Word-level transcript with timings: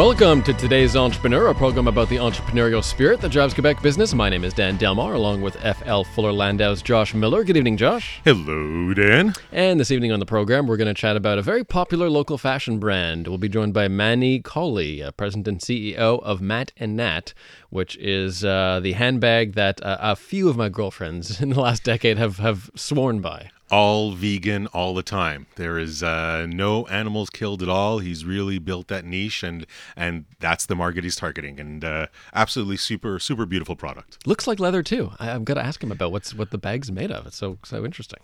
Welcome 0.00 0.42
to 0.44 0.54
today's 0.54 0.96
Entrepreneur, 0.96 1.48
a 1.48 1.54
program 1.54 1.86
about 1.86 2.08
the 2.08 2.16
entrepreneurial 2.16 2.82
spirit 2.82 3.20
that 3.20 3.30
drives 3.30 3.52
Quebec 3.52 3.82
business. 3.82 4.14
My 4.14 4.30
name 4.30 4.44
is 4.44 4.54
Dan 4.54 4.78
Delmar, 4.78 5.12
along 5.12 5.42
with 5.42 5.56
FL 5.56 6.04
Fuller 6.04 6.32
Landau's 6.32 6.80
Josh 6.80 7.12
Miller. 7.12 7.44
Good 7.44 7.58
evening, 7.58 7.76
Josh. 7.76 8.18
Hello, 8.24 8.94
Dan. 8.94 9.34
And 9.52 9.78
this 9.78 9.90
evening 9.90 10.10
on 10.10 10.18
the 10.18 10.24
program, 10.24 10.66
we're 10.66 10.78
going 10.78 10.88
to 10.88 10.94
chat 10.94 11.16
about 11.16 11.36
a 11.36 11.42
very 11.42 11.64
popular 11.64 12.08
local 12.08 12.38
fashion 12.38 12.78
brand. 12.78 13.28
We'll 13.28 13.36
be 13.36 13.50
joined 13.50 13.74
by 13.74 13.88
Manny 13.88 14.40
Kohli, 14.40 15.04
uh, 15.04 15.10
President 15.10 15.46
and 15.46 15.60
CEO 15.60 16.22
of 16.22 16.40
Matt 16.40 16.72
and 16.78 16.96
Nat, 16.96 17.34
which 17.68 17.98
is 17.98 18.42
uh, 18.42 18.80
the 18.82 18.92
handbag 18.92 19.52
that 19.52 19.82
uh, 19.82 19.98
a 20.00 20.16
few 20.16 20.48
of 20.48 20.56
my 20.56 20.70
girlfriends 20.70 21.40
in 21.42 21.50
the 21.50 21.60
last 21.60 21.84
decade 21.84 22.16
have, 22.16 22.38
have 22.38 22.70
sworn 22.74 23.20
by 23.20 23.50
all 23.70 24.12
vegan 24.12 24.66
all 24.68 24.94
the 24.94 25.02
time. 25.02 25.46
There 25.56 25.78
is 25.78 26.02
uh, 26.02 26.46
no 26.48 26.86
animals 26.86 27.30
killed 27.30 27.62
at 27.62 27.68
all. 27.68 27.98
He's 27.98 28.24
really 28.24 28.58
built 28.58 28.88
that 28.88 29.04
niche, 29.04 29.42
and 29.42 29.66
and 29.96 30.24
that's 30.40 30.66
the 30.66 30.74
market 30.74 31.04
he's 31.04 31.16
targeting. 31.16 31.60
And 31.60 31.84
uh, 31.84 32.06
absolutely 32.34 32.76
super 32.76 33.18
super 33.18 33.46
beautiful 33.46 33.76
product. 33.76 34.26
Looks 34.26 34.46
like 34.46 34.58
leather 34.58 34.82
too. 34.82 35.12
I, 35.18 35.38
got 35.38 35.54
to 35.54 35.64
ask 35.64 35.82
him 35.82 35.92
about 35.92 36.12
what's 36.12 36.34
what 36.34 36.50
the 36.50 36.58
bag's 36.58 36.90
made 36.90 37.10
of. 37.10 37.26
It's 37.26 37.36
so 37.36 37.58
so 37.64 37.84
interesting. 37.84 38.20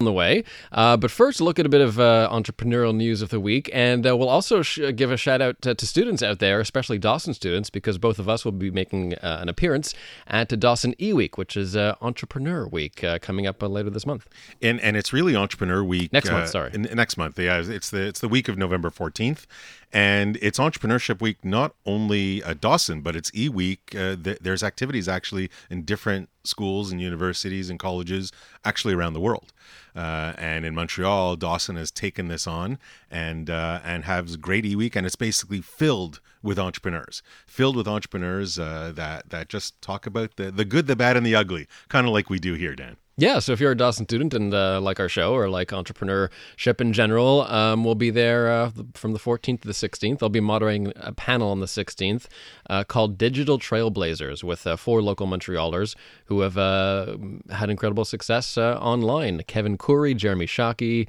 On 0.00 0.04
the 0.04 0.12
way, 0.12 0.44
uh, 0.72 0.96
but 0.96 1.10
first 1.10 1.40
look 1.40 1.58
at 1.58 1.66
a 1.66 1.68
bit 1.68 1.80
of 1.80 1.98
uh, 1.98 2.28
entrepreneurial 2.30 2.94
news 2.94 3.22
of 3.22 3.30
the 3.30 3.40
week, 3.40 3.70
and 3.72 4.06
uh, 4.06 4.16
we'll 4.16 4.28
also 4.28 4.62
sh- 4.62 4.80
give 4.94 5.10
a 5.10 5.16
shout 5.16 5.42
out 5.42 5.60
to, 5.62 5.74
to, 5.74 5.86
students 5.86 6.22
out 6.22 6.38
there, 6.38 6.60
especially 6.60 6.98
Dawson 6.98 7.34
students, 7.34 7.70
because 7.70 7.98
both 7.98 8.18
of 8.18 8.28
us 8.28 8.44
will 8.44 8.52
be 8.52 8.70
making 8.70 9.14
uh, 9.14 9.38
an 9.40 9.48
appearance 9.48 9.94
at 10.26 10.48
Dawson 10.60 10.94
E 11.00 11.12
Week, 11.12 11.36
which 11.36 11.56
is 11.56 11.76
Entrepreneur 11.76 12.66
Week 12.66 13.04
coming 13.20 13.46
up 13.46 13.62
later 13.62 13.90
this 13.90 14.06
month. 14.06 14.28
And 14.62 14.80
and 14.84 14.96
it's 14.96 15.12
really 15.12 15.34
Entrepreneur 15.34 15.82
Week 15.82 16.12
next 16.12 16.30
month. 16.30 16.44
Uh, 16.44 16.46
sorry, 16.46 16.70
in, 16.74 16.82
next 16.94 17.16
month. 17.16 17.38
Yeah, 17.38 17.62
it's 17.64 17.90
the 17.90 18.02
it's 18.06 18.20
the 18.20 18.28
week 18.28 18.48
of 18.48 18.58
November 18.58 18.90
fourteenth, 18.90 19.46
and 19.92 20.38
it's 20.42 20.58
Entrepreneurship 20.58 21.20
Week 21.20 21.44
not 21.44 21.74
only 21.86 22.44
at 22.44 22.60
Dawson, 22.60 23.00
but 23.00 23.16
it's 23.16 23.30
E 23.34 23.48
Week. 23.48 23.94
Uh, 23.96 24.14
th- 24.14 24.38
there's 24.40 24.62
activities 24.62 25.08
actually 25.08 25.50
in 25.70 25.82
different 25.82 26.28
schools 26.44 26.92
and 26.92 27.00
universities 27.00 27.70
and 27.70 27.78
colleges 27.78 28.30
actually 28.64 28.92
around 28.92 29.14
the 29.14 29.20
world. 29.20 29.52
Uh, 29.96 30.34
and 30.36 30.66
in 30.66 30.74
Montreal, 30.74 31.36
Dawson 31.36 31.76
has 31.76 31.90
taken 31.90 32.28
this 32.28 32.46
on 32.46 32.78
and 33.10 33.48
uh, 33.48 33.80
and 33.82 34.04
has 34.04 34.36
great 34.36 34.66
e 34.66 34.76
week, 34.76 34.94
and 34.94 35.06
it's 35.06 35.16
basically 35.16 35.62
filled 35.62 36.20
with 36.42 36.58
entrepreneurs, 36.58 37.22
filled 37.46 37.74
with 37.74 37.88
entrepreneurs 37.88 38.58
uh, 38.58 38.92
that 38.94 39.30
that 39.30 39.48
just 39.48 39.80
talk 39.80 40.04
about 40.04 40.36
the 40.36 40.50
the 40.50 40.66
good, 40.66 40.86
the 40.86 40.96
bad, 40.96 41.16
and 41.16 41.24
the 41.24 41.34
ugly, 41.34 41.66
kind 41.88 42.06
of 42.06 42.12
like 42.12 42.28
we 42.28 42.38
do 42.38 42.52
here, 42.52 42.76
Dan. 42.76 42.96
Yeah, 43.16 43.38
so 43.38 43.52
if 43.52 43.60
you're 43.60 43.70
a 43.70 43.76
Dawson 43.76 44.06
student 44.06 44.34
and 44.34 44.52
uh, 44.52 44.80
like 44.80 44.98
our 44.98 45.08
show 45.08 45.34
or 45.34 45.48
like 45.48 45.68
entrepreneurship 45.68 46.80
in 46.80 46.92
general, 46.92 47.42
um, 47.42 47.84
we'll 47.84 47.94
be 47.94 48.10
there 48.10 48.50
uh, 48.50 48.72
from 48.94 49.12
the 49.12 49.20
14th 49.20 49.60
to 49.60 49.68
the 49.68 49.72
16th. 49.72 50.20
I'll 50.20 50.28
be 50.28 50.40
moderating 50.40 50.92
a 50.96 51.12
panel 51.12 51.50
on 51.50 51.60
the 51.60 51.66
16th 51.66 52.26
uh, 52.68 52.82
called 52.82 53.16
Digital 53.16 53.56
Trailblazers 53.56 54.42
with 54.42 54.66
uh, 54.66 54.74
four 54.74 55.00
local 55.00 55.28
Montrealers 55.28 55.94
who 56.24 56.40
have 56.40 56.58
uh, 56.58 57.16
had 57.50 57.70
incredible 57.70 58.04
success 58.04 58.58
uh, 58.58 58.78
online 58.80 59.44
Kevin 59.46 59.78
Coury, 59.78 60.14
Jeremy 60.14 60.46
Shockey, 60.46 61.06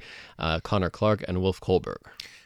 Connor 0.62 0.90
Clark, 0.90 1.24
and 1.26 1.42
Wolf 1.42 1.60
Kohlberg. 1.60 1.96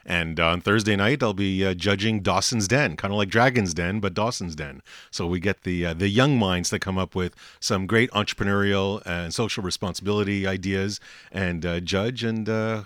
And 0.05 0.39
on 0.39 0.61
Thursday 0.61 0.95
night, 0.95 1.21
I'll 1.21 1.33
be 1.33 1.65
uh, 1.65 1.73
judging 1.73 2.21
Dawson's 2.21 2.67
Den, 2.67 2.95
kind 2.95 3.13
of 3.13 3.17
like 3.17 3.29
Dragon's 3.29 3.73
Den, 3.73 3.99
but 3.99 4.13
Dawson's 4.13 4.55
Den. 4.55 4.81
So 5.11 5.27
we 5.27 5.39
get 5.39 5.63
the 5.63 5.85
uh, 5.85 5.93
the 5.93 6.09
young 6.09 6.37
minds 6.37 6.69
that 6.71 6.79
come 6.79 6.97
up 6.97 7.15
with 7.15 7.35
some 7.59 7.85
great 7.85 8.11
entrepreneurial 8.11 9.01
and 9.05 9.33
social 9.33 9.63
responsibility 9.63 10.47
ideas, 10.47 10.99
and 11.31 11.65
uh, 11.65 11.79
judge 11.79 12.23
and 12.23 12.49
uh, 12.49 12.83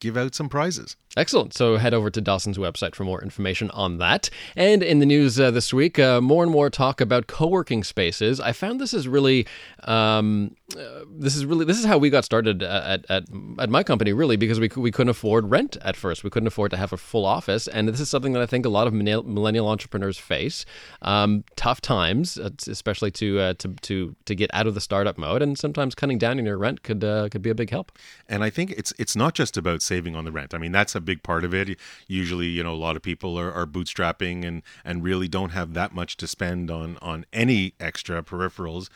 give 0.00 0.16
out 0.16 0.34
some 0.34 0.48
prizes. 0.48 0.96
Excellent. 1.16 1.54
So 1.54 1.78
head 1.78 1.94
over 1.94 2.10
to 2.10 2.20
Dawson's 2.20 2.58
website 2.58 2.94
for 2.94 3.02
more 3.02 3.22
information 3.22 3.70
on 3.70 3.98
that. 3.98 4.30
And 4.54 4.82
in 4.82 4.98
the 4.98 5.06
news 5.06 5.40
uh, 5.40 5.50
this 5.50 5.72
week, 5.72 5.98
uh, 5.98 6.20
more 6.20 6.42
and 6.42 6.52
more 6.52 6.70
talk 6.70 7.00
about 7.00 7.26
co-working 7.26 7.82
spaces. 7.82 8.40
I 8.40 8.52
found 8.52 8.80
this 8.80 8.94
is 8.94 9.08
really, 9.08 9.46
um, 9.84 10.54
uh, 10.78 11.04
this 11.10 11.34
is 11.34 11.44
really, 11.44 11.64
this 11.64 11.78
is 11.78 11.86
how 11.86 11.98
we 11.98 12.10
got 12.10 12.24
started 12.24 12.62
at, 12.62 13.04
at, 13.10 13.24
at 13.58 13.70
my 13.70 13.82
company, 13.82 14.12
really, 14.12 14.36
because 14.36 14.60
we, 14.60 14.70
we 14.76 14.92
couldn't 14.92 15.08
afford 15.08 15.50
rent 15.50 15.76
at 15.82 15.96
first. 15.96 16.22
We 16.22 16.30
couldn't 16.30 16.46
afford 16.46 16.70
to 16.72 16.76
have 16.76 16.92
a 16.92 16.96
full 16.96 17.24
office. 17.24 17.66
And 17.66 17.88
this 17.88 18.00
is 18.00 18.08
something 18.08 18.34
that 18.34 18.42
I 18.42 18.46
think 18.46 18.64
a 18.64 18.68
lot 18.68 18.86
of 18.86 18.92
millennial 18.92 19.66
entrepreneurs 19.66 20.18
face. 20.18 20.66
Um, 21.02 21.42
tough 21.56 21.80
times, 21.80 22.36
especially 22.36 23.10
to, 23.12 23.40
uh, 23.40 23.54
to, 23.54 23.68
to, 23.82 24.14
to 24.26 24.34
get 24.34 24.50
out 24.52 24.66
of 24.68 24.74
the 24.74 24.80
startup 24.80 25.18
mode. 25.18 25.42
And 25.42 25.58
sometimes 25.58 25.94
cutting 25.96 26.18
down 26.18 26.38
on 26.38 26.44
your 26.44 26.58
rent 26.58 26.82
could, 26.82 27.02
uh, 27.02 27.28
could 27.30 27.42
be 27.42 27.50
a 27.50 27.54
big 27.54 27.70
help. 27.70 27.92
And 28.28 28.44
I 28.44 28.50
think 28.50 28.72
it's, 28.72 28.92
it's 28.98 29.16
not 29.16 29.34
just 29.34 29.56
about 29.56 29.82
saving 29.82 30.14
on 30.14 30.24
the 30.24 30.32
rent. 30.32 30.54
I 30.54 30.58
mean, 30.58 30.70
that's 30.70 30.94
a 30.94 31.07
big 31.08 31.22
part 31.22 31.42
of 31.42 31.54
it. 31.54 31.78
Usually, 32.06 32.48
you 32.48 32.62
know, 32.62 32.74
a 32.74 32.84
lot 32.86 32.94
of 32.94 33.00
people 33.00 33.38
are, 33.38 33.50
are 33.50 33.66
bootstrapping 33.66 34.44
and 34.44 34.62
and 34.84 35.02
really 35.02 35.26
don't 35.26 35.50
have 35.50 35.72
that 35.72 35.94
much 35.94 36.18
to 36.18 36.26
spend 36.26 36.70
on 36.70 36.98
on 37.00 37.24
any 37.32 37.72
extra 37.80 38.22
peripherals. 38.22 38.90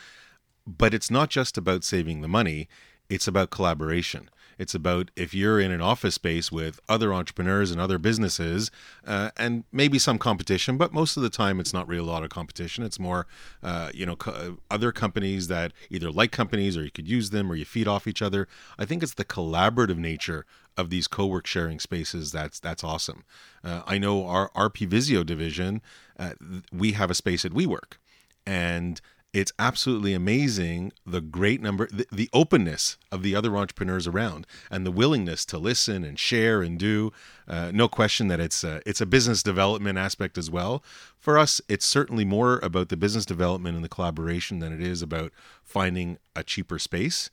But 0.67 0.93
it's 0.93 1.11
not 1.11 1.31
just 1.31 1.57
about 1.57 1.85
saving 1.85 2.21
the 2.21 2.29
money; 2.29 2.69
it's 3.09 3.27
about 3.27 3.51
collaboration. 3.51 4.29
It's 4.59 4.75
about 4.75 5.11
if 5.17 5.35
you're 5.35 5.61
in 5.61 5.71
an 5.71 5.81
office 5.81 6.15
space 6.15 6.51
with 6.51 6.81
other 6.89 7.13
entrepreneurs 7.13 7.71
and 7.71 7.81
other 7.81 7.99
businesses, 7.99 8.71
uh, 9.07 9.31
and 9.37 9.65
maybe 9.73 9.99
some 9.99 10.19
competition, 10.19 10.77
but 10.77 10.93
most 10.93 11.17
of 11.17 11.23
the 11.23 11.31
time 11.31 11.61
it's 11.61 11.73
not 11.73 11.89
really 11.89 12.03
a 12.03 12.11
lot 12.11 12.25
of 12.25 12.31
competition. 12.31 12.85
It's 12.85 12.99
more, 12.99 13.27
uh, 13.63 13.91
you 13.95 14.07
know, 14.07 14.17
co- 14.17 14.59
other 14.71 14.93
companies 14.93 15.49
that 15.49 15.73
either 15.91 16.11
like 16.11 16.33
companies 16.33 16.77
or 16.77 16.85
you 16.85 16.91
could 16.91 17.09
use 17.09 17.31
them 17.31 17.51
or 17.51 17.55
you 17.55 17.65
feed 17.65 17.89
off 17.89 18.07
each 18.07 18.23
other. 18.23 18.49
I 18.79 18.85
think 18.85 19.03
it's 19.03 19.15
the 19.15 19.25
collaborative 19.25 19.99
nature 19.99 20.47
of 20.77 20.91
these 20.91 21.07
co-work 21.07 21.47
sharing 21.47 21.79
spaces 21.79 22.33
that's 22.33 22.59
that's 22.59 22.83
awesome 22.83 23.25
uh, 23.63 23.83
i 23.87 23.99
know 23.99 24.27
our 24.27 24.49
rp 24.53 24.87
visio 24.87 25.23
division 25.23 25.83
uh, 26.19 26.33
we 26.73 26.93
have 26.93 27.11
a 27.11 27.15
space 27.15 27.45
at 27.45 27.53
WeWork 27.53 27.99
and 28.47 29.01
it's 29.33 29.53
absolutely 29.59 30.13
amazing 30.13 30.93
the 31.07 31.21
great 31.21 31.61
number 31.61 31.89
the, 31.91 32.07
the, 32.13 32.29
openness 32.33 32.99
of 33.11 33.23
the 33.23 33.35
other 33.35 33.57
entrepreneurs 33.57 34.07
around 34.07 34.47
and 34.71 34.85
the 34.85 34.91
willingness 34.91 35.45
to 35.47 35.59
listen 35.59 36.05
and 36.05 36.19
share 36.19 36.63
and 36.63 36.79
do. 36.79 37.13
Uh, 37.49 37.71
no 37.73 37.89
question 37.89 38.29
that 38.29 38.41
it's 38.41 38.63
a, 38.63 38.83
it's 38.85 39.01
a 39.01 39.07
business 39.07 39.43
development 39.43 39.99
aspect 39.99 40.37
as 40.37 40.51
well. 40.51 40.83
For 41.19 41.39
us 41.39 41.61
it's 41.69 41.87
certainly 41.87 42.25
more 42.25 42.59
about 42.63 42.91
the 42.91 42.97
business 42.97 43.25
development 43.25 43.75
and 43.75 43.85
the 43.85 43.89
collaboration 43.89 44.59
than 44.59 44.73
it 44.73 44.81
is 44.81 45.03
about 45.03 45.33
finding 45.65 46.19
a 46.37 46.43
cheaper 46.43 46.79
space. 46.79 47.31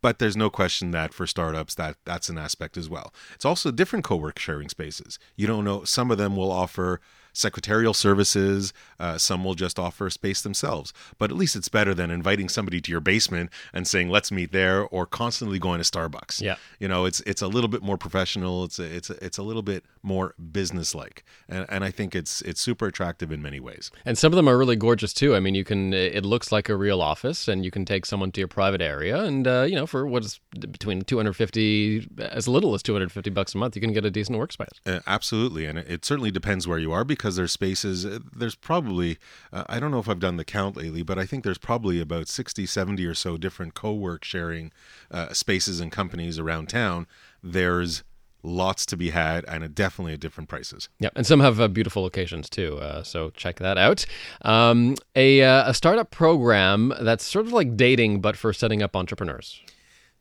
But 0.00 0.18
there's 0.18 0.36
no 0.36 0.50
question 0.50 0.90
that 0.90 1.14
for 1.14 1.28
startups 1.28 1.76
that 1.76 1.96
that's 2.04 2.28
an 2.28 2.36
aspect 2.36 2.76
as 2.76 2.88
well. 2.88 3.14
It's 3.34 3.44
also 3.44 3.70
different 3.70 4.04
co-work 4.04 4.38
sharing 4.40 4.68
spaces. 4.68 5.20
You 5.36 5.46
don't 5.46 5.64
know 5.64 5.84
some 5.84 6.10
of 6.10 6.18
them 6.18 6.36
will 6.36 6.50
offer 6.50 7.00
secretarial 7.32 7.94
services. 7.94 8.72
Uh, 8.98 9.18
some 9.18 9.44
will 9.44 9.54
just 9.54 9.78
offer 9.78 10.10
space 10.10 10.42
themselves. 10.42 10.92
But 11.18 11.30
at 11.30 11.36
least 11.36 11.56
it's 11.56 11.68
better 11.68 11.94
than 11.94 12.10
inviting 12.10 12.48
somebody 12.48 12.80
to 12.80 12.90
your 12.90 13.00
basement 13.00 13.50
and 13.72 13.86
saying, 13.86 14.08
"Let's 14.08 14.30
meet 14.30 14.52
there," 14.52 14.82
or 14.82 15.06
constantly 15.06 15.58
going 15.58 15.82
to 15.82 15.90
Starbucks. 15.90 16.40
Yeah, 16.40 16.56
you 16.78 16.88
know, 16.88 17.04
it's 17.04 17.20
it's 17.20 17.42
a 17.42 17.48
little 17.48 17.68
bit 17.68 17.82
more 17.82 17.98
professional. 17.98 18.64
It's 18.64 18.78
a, 18.78 18.84
it's 18.84 19.10
a, 19.10 19.24
it's 19.24 19.38
a 19.38 19.42
little 19.42 19.62
bit 19.62 19.84
more 20.02 20.34
businesslike, 20.52 21.24
and 21.48 21.66
and 21.68 21.84
I 21.84 21.90
think 21.90 22.14
it's 22.14 22.42
it's 22.42 22.60
super 22.60 22.86
attractive 22.86 23.32
in 23.32 23.42
many 23.42 23.60
ways. 23.60 23.90
And 24.04 24.16
some 24.18 24.32
of 24.32 24.36
them 24.36 24.48
are 24.48 24.58
really 24.58 24.76
gorgeous 24.76 25.12
too. 25.12 25.34
I 25.34 25.40
mean, 25.40 25.54
you 25.54 25.64
can 25.64 25.92
it 25.92 26.24
looks 26.24 26.52
like 26.52 26.68
a 26.68 26.76
real 26.76 27.00
office, 27.00 27.48
and 27.48 27.64
you 27.64 27.70
can 27.70 27.84
take 27.84 28.06
someone 28.06 28.32
to 28.32 28.40
your 28.40 28.48
private 28.48 28.80
area, 28.80 29.22
and 29.22 29.46
uh, 29.46 29.62
you 29.62 29.74
know, 29.74 29.86
for 29.86 30.06
what's 30.06 30.40
between 30.58 31.02
250 31.02 32.08
as 32.18 32.48
little 32.48 32.74
as 32.74 32.82
250 32.82 33.30
bucks 33.30 33.54
a 33.54 33.58
month, 33.58 33.76
you 33.76 33.82
can 33.82 33.92
get 33.92 34.04
a 34.04 34.10
decent 34.10 34.38
workspace. 34.38 34.78
Uh, 34.86 35.00
absolutely, 35.06 35.66
and 35.66 35.78
it, 35.78 35.90
it 35.90 36.04
certainly 36.04 36.30
depends 36.30 36.66
where 36.68 36.78
you 36.78 36.92
are 36.92 37.04
because 37.04 37.21
because 37.22 37.36
there's 37.36 37.52
spaces 37.52 38.04
uh, 38.04 38.18
there's 38.34 38.56
probably 38.56 39.16
uh, 39.52 39.62
i 39.68 39.78
don't 39.78 39.92
know 39.92 40.00
if 40.00 40.08
i've 40.08 40.18
done 40.18 40.36
the 40.36 40.44
count 40.44 40.76
lately 40.76 41.04
but 41.04 41.20
i 41.20 41.24
think 41.24 41.44
there's 41.44 41.56
probably 41.56 42.00
about 42.00 42.26
60 42.26 42.66
70 42.66 43.06
or 43.06 43.14
so 43.14 43.36
different 43.36 43.74
co-work 43.74 44.24
sharing 44.24 44.72
uh, 45.12 45.32
spaces 45.32 45.78
and 45.78 45.92
companies 45.92 46.40
around 46.40 46.68
town 46.68 47.06
there's 47.40 48.02
lots 48.42 48.84
to 48.86 48.96
be 48.96 49.10
had 49.10 49.44
and 49.46 49.72
definitely 49.72 50.14
at 50.14 50.18
different 50.18 50.48
prices. 50.48 50.88
Yeah, 50.98 51.10
and 51.14 51.24
some 51.24 51.38
have 51.38 51.60
uh, 51.60 51.68
beautiful 51.68 52.02
locations 52.02 52.50
too. 52.50 52.76
Uh, 52.78 53.04
so 53.04 53.30
check 53.30 53.60
that 53.60 53.78
out. 53.78 54.04
Um, 54.44 54.96
a, 55.14 55.42
uh, 55.42 55.70
a 55.70 55.74
startup 55.74 56.10
program 56.10 56.92
that's 57.02 57.24
sort 57.24 57.46
of 57.46 57.52
like 57.52 57.76
dating, 57.76 58.20
but 58.20 58.36
for 58.36 58.52
setting 58.52 58.82
up 58.82 58.96
entrepreneurs. 58.96 59.62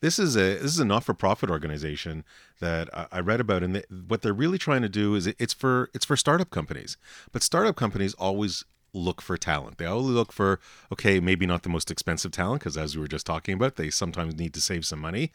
This 0.02 0.18
is 0.18 0.36
a 0.36 0.56
this 0.56 0.72
is 0.72 0.80
a 0.80 0.86
not 0.86 1.04
for 1.04 1.14
profit 1.14 1.50
organization 1.50 2.24
that 2.60 2.90
I 3.12 3.20
read 3.20 3.40
about, 3.40 3.64
and 3.64 3.84
what 4.08 4.22
they're 4.24 4.34
really 4.34 4.58
trying 4.58 4.82
to 4.82 4.90
do 4.90 5.16
is 5.16 5.28
it's 5.28 5.54
for 5.54 5.90
it's 5.94 6.06
for 6.06 6.18
startup 6.18 6.50
companies. 6.50 6.98
But 7.32 7.44
startup 7.44 7.76
companies 7.76 8.16
always 8.16 8.66
look 8.94 9.22
for 9.22 9.38
talent. 9.38 9.78
They 9.78 9.86
all 9.86 10.04
look 10.04 10.34
for, 10.34 10.60
okay, 10.92 11.20
maybe 11.20 11.46
not 11.46 11.64
the 11.64 11.70
most 11.70 11.90
expensive 11.90 12.32
talent, 12.32 12.62
because 12.62 12.78
as 12.78 12.96
we 12.96 13.02
were 13.02 13.08
just 13.08 13.26
talking 13.26 13.54
about, 13.54 13.78
they 13.78 13.90
sometimes 13.90 14.36
need 14.36 14.54
to 14.56 14.62
save 14.62 14.86
some 14.86 15.00
money. 15.00 15.32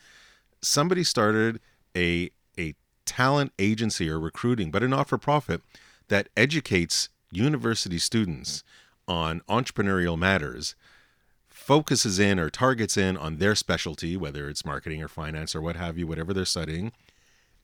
Somebody 0.61 1.05
started 1.05 1.61
a, 1.97 2.31
a 2.59 2.75
talent 3.07 3.53
agency 3.59 4.11
or 4.11 4.21
recruiting, 4.21 4.71
but 4.71 4.83
a 4.83 4.89
not 4.89 5.09
for 5.09 5.17
profit 5.17 5.63
that 6.09 6.29
educates 6.37 7.09
university 7.33 7.99
students 7.99 8.63
on 9.09 9.41
entrepreneurial 9.49 10.19
matters, 10.19 10.75
focuses 11.67 12.21
in 12.21 12.39
or 12.39 12.49
targets 12.49 12.97
in 12.97 13.17
on 13.17 13.39
their 13.39 13.57
specialty, 13.57 14.17
whether 14.17 14.49
it's 14.49 14.65
marketing 14.65 15.03
or 15.03 15.09
finance 15.09 15.53
or 15.57 15.61
what 15.61 15.75
have 15.75 15.99
you, 15.99 16.07
whatever 16.07 16.33
they're 16.33 16.45
studying, 16.45 16.93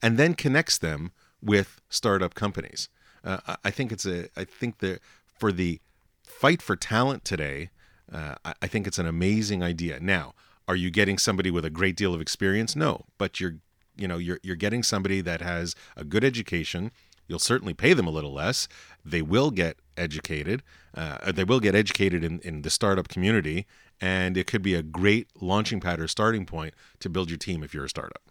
and 0.01 0.17
then 0.17 0.33
connects 0.33 0.77
them 0.77 1.13
with 1.41 1.81
startup 1.89 2.33
companies. 2.33 2.89
Uh, 3.23 3.37
I 3.63 3.71
think 3.71 3.93
it's 3.93 4.05
a. 4.05 4.27
I 4.35 4.43
think 4.43 4.79
that 4.79 4.99
for 5.39 5.53
the 5.53 5.79
fight 6.25 6.61
for 6.61 6.75
talent 6.75 7.23
today, 7.23 7.69
uh, 8.11 8.35
I 8.61 8.67
think 8.67 8.87
it's 8.87 8.99
an 8.99 9.07
amazing 9.07 9.63
idea. 9.63 10.01
Now, 10.01 10.33
are 10.67 10.75
you 10.75 10.91
getting 10.91 11.17
somebody 11.17 11.49
with 11.49 11.63
a 11.63 11.69
great 11.69 11.95
deal 11.95 12.13
of 12.13 12.19
experience? 12.19 12.75
No, 12.75 13.05
but 13.17 13.39
you're, 13.39 13.55
you 13.95 14.09
know, 14.09 14.17
you're 14.17 14.39
you're 14.43 14.57
getting 14.57 14.83
somebody 14.83 15.21
that 15.21 15.39
has 15.39 15.75
a 15.95 16.03
good 16.03 16.25
education. 16.25 16.91
You'll 17.29 17.39
certainly 17.39 17.73
pay 17.73 17.93
them 17.93 18.07
a 18.07 18.11
little 18.11 18.33
less. 18.33 18.67
They 19.05 19.21
will 19.21 19.49
get 19.49 19.77
educated. 19.97 20.63
Uh, 20.95 21.31
they 21.31 21.43
will 21.43 21.59
get 21.59 21.75
educated 21.75 22.23
in, 22.23 22.39
in 22.39 22.61
the 22.61 22.69
startup 22.69 23.07
community, 23.07 23.65
and 23.99 24.37
it 24.37 24.47
could 24.47 24.61
be 24.61 24.75
a 24.75 24.83
great 24.83 25.27
launching 25.39 25.79
pad 25.79 25.99
or 25.99 26.07
starting 26.07 26.45
point 26.45 26.73
to 26.99 27.09
build 27.09 27.29
your 27.29 27.37
team 27.37 27.63
if 27.63 27.73
you're 27.73 27.85
a 27.85 27.89
startup. 27.89 28.21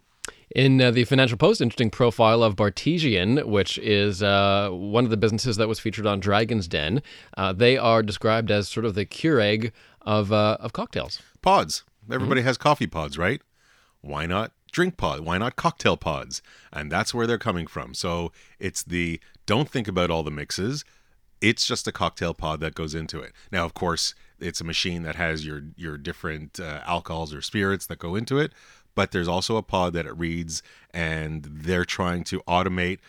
In 0.55 0.79
uh, 0.81 0.91
the 0.91 1.03
Financial 1.03 1.37
Post, 1.37 1.61
interesting 1.61 1.89
profile 1.89 2.43
of 2.43 2.55
Bartesian, 2.55 3.45
which 3.45 3.79
is 3.79 4.21
uh, 4.21 4.69
one 4.71 5.03
of 5.03 5.09
the 5.09 5.17
businesses 5.17 5.57
that 5.57 5.67
was 5.67 5.79
featured 5.79 6.05
on 6.05 6.19
Dragon's 6.19 6.67
Den. 6.67 7.01
Uh, 7.35 7.53
they 7.53 7.77
are 7.77 8.03
described 8.03 8.51
as 8.51 8.69
sort 8.69 8.85
of 8.85 8.93
the 8.93 9.05
Keurig 9.05 9.71
of 10.01 10.31
uh, 10.31 10.57
of 10.59 10.73
cocktails. 10.73 11.21
Pods. 11.41 11.83
Everybody 12.11 12.41
mm-hmm. 12.41 12.47
has 12.47 12.57
coffee 12.57 12.87
pods, 12.87 13.17
right? 13.17 13.41
Why 14.01 14.25
not 14.25 14.51
drink 14.71 14.97
pod? 14.97 15.21
Why 15.21 15.37
not 15.37 15.55
cocktail 15.55 15.97
pods? 15.97 16.41
And 16.71 16.91
that's 16.91 17.13
where 17.13 17.25
they're 17.25 17.37
coming 17.37 17.65
from. 17.65 17.93
So 17.93 18.31
it's 18.59 18.83
the 18.83 19.19
don't 19.45 19.69
think 19.69 19.87
about 19.87 20.11
all 20.11 20.23
the 20.23 20.31
mixes. 20.31 20.83
It's 21.43 21.67
just 21.67 21.87
a 21.87 21.91
cocktail 21.91 22.33
pod 22.33 22.59
that 22.61 22.73
goes 22.73 22.95
into 22.95 23.19
it. 23.19 23.33
Now, 23.51 23.65
of 23.65 23.73
course, 23.73 24.15
it's 24.39 24.61
a 24.61 24.63
machine 24.63 25.03
that 25.03 25.15
has 25.15 25.45
your 25.45 25.63
your 25.75 25.97
different 25.97 26.59
uh, 26.59 26.81
alcohols 26.85 27.33
or 27.33 27.41
spirits 27.41 27.85
that 27.87 27.99
go 27.99 28.15
into 28.15 28.39
it 28.39 28.53
but 28.95 29.11
there's 29.11 29.27
also 29.27 29.57
a 29.57 29.63
pod 29.63 29.93
that 29.93 30.05
it 30.05 30.17
reads 30.17 30.61
and 30.93 31.43
they're 31.43 31.85
trying 31.85 32.23
to 32.25 32.41
automate 32.41 32.99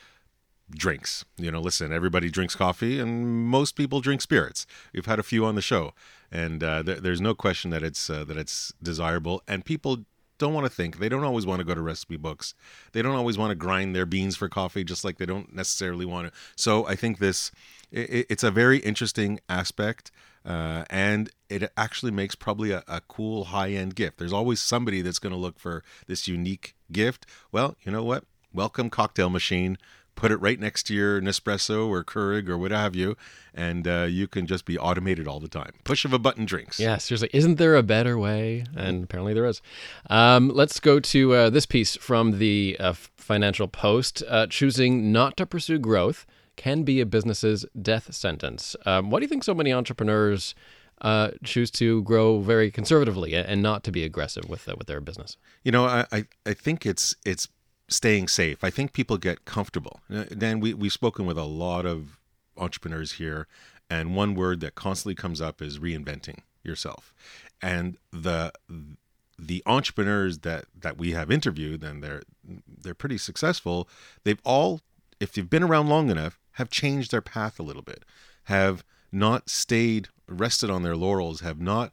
drinks. 0.70 1.24
You 1.36 1.50
know, 1.50 1.60
listen, 1.60 1.92
everybody 1.92 2.30
drinks 2.30 2.56
coffee 2.56 2.98
and 2.98 3.46
most 3.46 3.76
people 3.76 4.00
drink 4.00 4.22
spirits. 4.22 4.66
We've 4.92 5.06
had 5.06 5.18
a 5.18 5.22
few 5.22 5.44
on 5.44 5.54
the 5.54 5.62
show 5.62 5.92
and 6.32 6.62
uh, 6.62 6.82
th- 6.82 6.98
there's 6.98 7.20
no 7.20 7.34
question 7.34 7.70
that 7.70 7.82
it's 7.82 8.08
uh, 8.08 8.24
that 8.24 8.36
it's 8.36 8.72
desirable 8.82 9.42
and 9.46 9.64
people 9.64 10.04
don't 10.38 10.54
want 10.54 10.66
to 10.66 10.72
think. 10.72 10.98
They 10.98 11.08
don't 11.08 11.22
always 11.22 11.46
want 11.46 11.60
to 11.60 11.64
go 11.64 11.74
to 11.74 11.80
recipe 11.80 12.16
books. 12.16 12.54
They 12.92 13.02
don't 13.02 13.14
always 13.14 13.38
want 13.38 13.50
to 13.52 13.54
grind 13.54 13.94
their 13.94 14.06
beans 14.06 14.36
for 14.36 14.48
coffee 14.48 14.82
just 14.82 15.04
like 15.04 15.18
they 15.18 15.26
don't 15.26 15.54
necessarily 15.54 16.04
want 16.04 16.26
to. 16.26 16.32
So 16.56 16.86
I 16.86 16.96
think 16.96 17.18
this 17.18 17.52
it, 17.94 18.26
it's 18.30 18.42
a 18.42 18.50
very 18.50 18.78
interesting 18.78 19.40
aspect 19.48 20.10
uh, 20.44 20.84
and 20.90 21.30
it 21.48 21.72
actually 21.76 22.12
makes 22.12 22.34
probably 22.34 22.70
a, 22.70 22.82
a 22.86 23.00
cool 23.08 23.44
high 23.44 23.70
end 23.70 23.94
gift. 23.94 24.18
There's 24.18 24.32
always 24.32 24.60
somebody 24.60 25.00
that's 25.00 25.18
going 25.18 25.32
to 25.32 25.38
look 25.38 25.58
for 25.58 25.82
this 26.06 26.28
unique 26.28 26.74
gift. 26.92 27.26
Well, 27.50 27.76
you 27.82 27.92
know 27.92 28.04
what? 28.04 28.24
Welcome 28.52 28.90
cocktail 28.90 29.30
machine. 29.30 29.78
Put 30.16 30.30
it 30.30 30.36
right 30.36 30.60
next 30.60 30.84
to 30.84 30.94
your 30.94 31.20
Nespresso 31.20 31.88
or 31.88 32.04
Keurig 32.04 32.48
or 32.48 32.56
what 32.56 32.70
have 32.70 32.94
you, 32.94 33.16
and 33.52 33.88
uh, 33.88 34.06
you 34.08 34.28
can 34.28 34.46
just 34.46 34.64
be 34.64 34.78
automated 34.78 35.26
all 35.26 35.40
the 35.40 35.48
time. 35.48 35.72
Push 35.82 36.04
of 36.04 36.12
a 36.12 36.20
button 36.20 36.44
drinks. 36.44 36.78
Yeah, 36.78 36.98
seriously. 36.98 37.30
Isn't 37.32 37.56
there 37.56 37.74
a 37.74 37.82
better 37.82 38.16
way? 38.16 38.64
And 38.76 39.02
apparently 39.02 39.34
there 39.34 39.46
is. 39.46 39.60
Um, 40.08 40.50
let's 40.50 40.78
go 40.78 41.00
to 41.00 41.34
uh, 41.34 41.50
this 41.50 41.66
piece 41.66 41.96
from 41.96 42.38
the 42.38 42.76
uh, 42.78 42.92
Financial 42.92 43.66
Post 43.66 44.22
uh, 44.28 44.46
choosing 44.46 45.10
not 45.10 45.36
to 45.38 45.46
pursue 45.46 45.80
growth 45.80 46.26
can 46.56 46.82
be 46.82 47.00
a 47.00 47.06
business's 47.06 47.64
death 47.80 48.14
sentence. 48.14 48.76
Um, 48.86 49.10
why 49.10 49.18
do 49.18 49.24
you 49.24 49.28
think 49.28 49.44
so 49.44 49.54
many 49.54 49.72
entrepreneurs 49.72 50.54
uh, 51.00 51.30
choose 51.42 51.70
to 51.72 52.02
grow 52.02 52.40
very 52.40 52.70
conservatively 52.70 53.34
and 53.34 53.62
not 53.62 53.82
to 53.84 53.92
be 53.92 54.04
aggressive 54.04 54.48
with 54.48 54.68
uh, 54.68 54.74
with 54.76 54.86
their 54.86 55.00
business? 55.00 55.36
You 55.62 55.72
know, 55.72 55.86
I, 55.86 56.24
I 56.46 56.54
think 56.54 56.86
it's 56.86 57.16
it's 57.24 57.48
staying 57.88 58.28
safe. 58.28 58.64
I 58.64 58.70
think 58.70 58.92
people 58.92 59.18
get 59.18 59.44
comfortable. 59.44 60.00
Dan, 60.36 60.60
we 60.60 60.74
we've 60.74 60.92
spoken 60.92 61.26
with 61.26 61.38
a 61.38 61.44
lot 61.44 61.86
of 61.86 62.18
entrepreneurs 62.56 63.12
here, 63.12 63.46
and 63.90 64.16
one 64.16 64.34
word 64.34 64.60
that 64.60 64.74
constantly 64.74 65.14
comes 65.14 65.40
up 65.40 65.60
is 65.60 65.78
reinventing 65.78 66.40
yourself. 66.62 67.12
And 67.60 67.96
the 68.12 68.52
the 69.38 69.62
entrepreneurs 69.66 70.38
that 70.38 70.66
that 70.80 70.96
we 70.96 71.12
have 71.12 71.30
interviewed, 71.30 71.82
and 71.82 72.02
they're 72.02 72.22
they're 72.82 72.94
pretty 72.94 73.18
successful. 73.18 73.88
They've 74.24 74.40
all, 74.44 74.80
if 75.20 75.36
you've 75.36 75.50
been 75.50 75.62
around 75.62 75.88
long 75.88 76.10
enough, 76.10 76.38
have 76.54 76.70
changed 76.70 77.10
their 77.10 77.20
path 77.20 77.58
a 77.58 77.62
little 77.62 77.82
bit, 77.82 78.04
have 78.44 78.84
not 79.12 79.48
stayed 79.48 80.08
rested 80.28 80.70
on 80.70 80.82
their 80.82 80.96
laurels, 80.96 81.40
have 81.40 81.60
not 81.60 81.92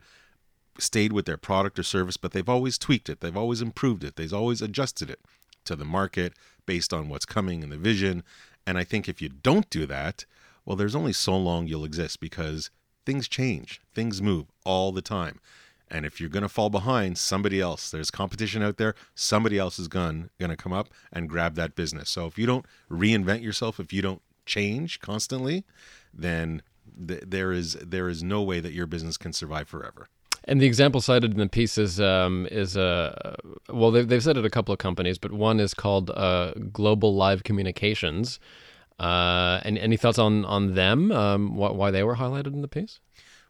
stayed 0.79 1.13
with 1.13 1.25
their 1.25 1.37
product 1.37 1.77
or 1.77 1.83
service, 1.83 2.17
but 2.17 2.31
they've 2.31 2.49
always 2.49 2.77
tweaked 2.77 3.09
it, 3.09 3.19
they've 3.19 3.37
always 3.37 3.61
improved 3.61 4.03
it, 4.03 4.15
they've 4.15 4.33
always 4.33 4.61
adjusted 4.61 5.09
it 5.09 5.19
to 5.65 5.75
the 5.75 5.85
market 5.85 6.33
based 6.65 6.93
on 6.93 7.09
what's 7.09 7.25
coming 7.25 7.61
in 7.61 7.69
the 7.69 7.77
vision. 7.77 8.23
And 8.65 8.77
I 8.77 8.83
think 8.83 9.07
if 9.07 9.21
you 9.21 9.29
don't 9.29 9.69
do 9.69 9.85
that, 9.87 10.25
well, 10.65 10.75
there's 10.75 10.95
only 10.95 11.13
so 11.13 11.37
long 11.37 11.67
you'll 11.67 11.85
exist 11.85 12.19
because 12.19 12.69
things 13.05 13.27
change, 13.27 13.81
things 13.93 14.21
move 14.21 14.47
all 14.65 14.91
the 14.91 15.01
time. 15.01 15.39
And 15.89 16.05
if 16.05 16.21
you're 16.21 16.29
going 16.29 16.43
to 16.43 16.49
fall 16.49 16.69
behind, 16.69 17.17
somebody 17.17 17.59
else, 17.59 17.91
there's 17.91 18.09
competition 18.09 18.63
out 18.63 18.77
there, 18.77 18.95
somebody 19.13 19.57
else 19.57 19.77
is 19.77 19.89
going 19.89 20.29
to 20.39 20.55
come 20.55 20.71
up 20.71 20.87
and 21.11 21.27
grab 21.27 21.55
that 21.55 21.75
business. 21.75 22.09
So 22.09 22.27
if 22.27 22.39
you 22.39 22.45
don't 22.45 22.65
reinvent 22.89 23.43
yourself, 23.43 23.79
if 23.79 23.91
you 23.91 24.01
don't 24.01 24.21
change 24.45 24.99
constantly, 24.99 25.63
then 26.13 26.61
th- 27.07 27.23
there 27.25 27.51
is 27.51 27.73
there 27.73 28.09
is 28.09 28.23
no 28.23 28.41
way 28.41 28.59
that 28.59 28.73
your 28.73 28.87
business 28.87 29.17
can 29.17 29.33
survive 29.33 29.67
forever. 29.67 30.09
And 30.45 30.59
the 30.59 30.65
example 30.65 31.01
cited 31.01 31.33
in 31.33 31.37
the 31.37 31.47
piece 31.47 31.77
is 31.77 31.99
um, 31.99 32.47
is 32.51 32.75
uh, 32.75 33.35
well 33.69 33.91
they've 33.91 34.07
they've 34.07 34.23
said 34.23 34.37
it 34.37 34.45
a 34.45 34.49
couple 34.49 34.73
of 34.73 34.79
companies, 34.79 35.17
but 35.17 35.31
one 35.31 35.59
is 35.59 35.73
called 35.73 36.09
uh, 36.11 36.53
Global 36.71 37.15
Live 37.15 37.43
Communications. 37.43 38.39
Uh, 38.99 39.59
and 39.63 39.79
any 39.79 39.97
thoughts 39.97 40.19
on 40.19 40.45
on 40.45 40.75
them? 40.75 41.11
Um, 41.11 41.49
wh- 41.49 41.75
why 41.75 41.89
they 41.89 42.03
were 42.03 42.17
highlighted 42.17 42.53
in 42.53 42.61
the 42.61 42.67
piece? 42.67 42.99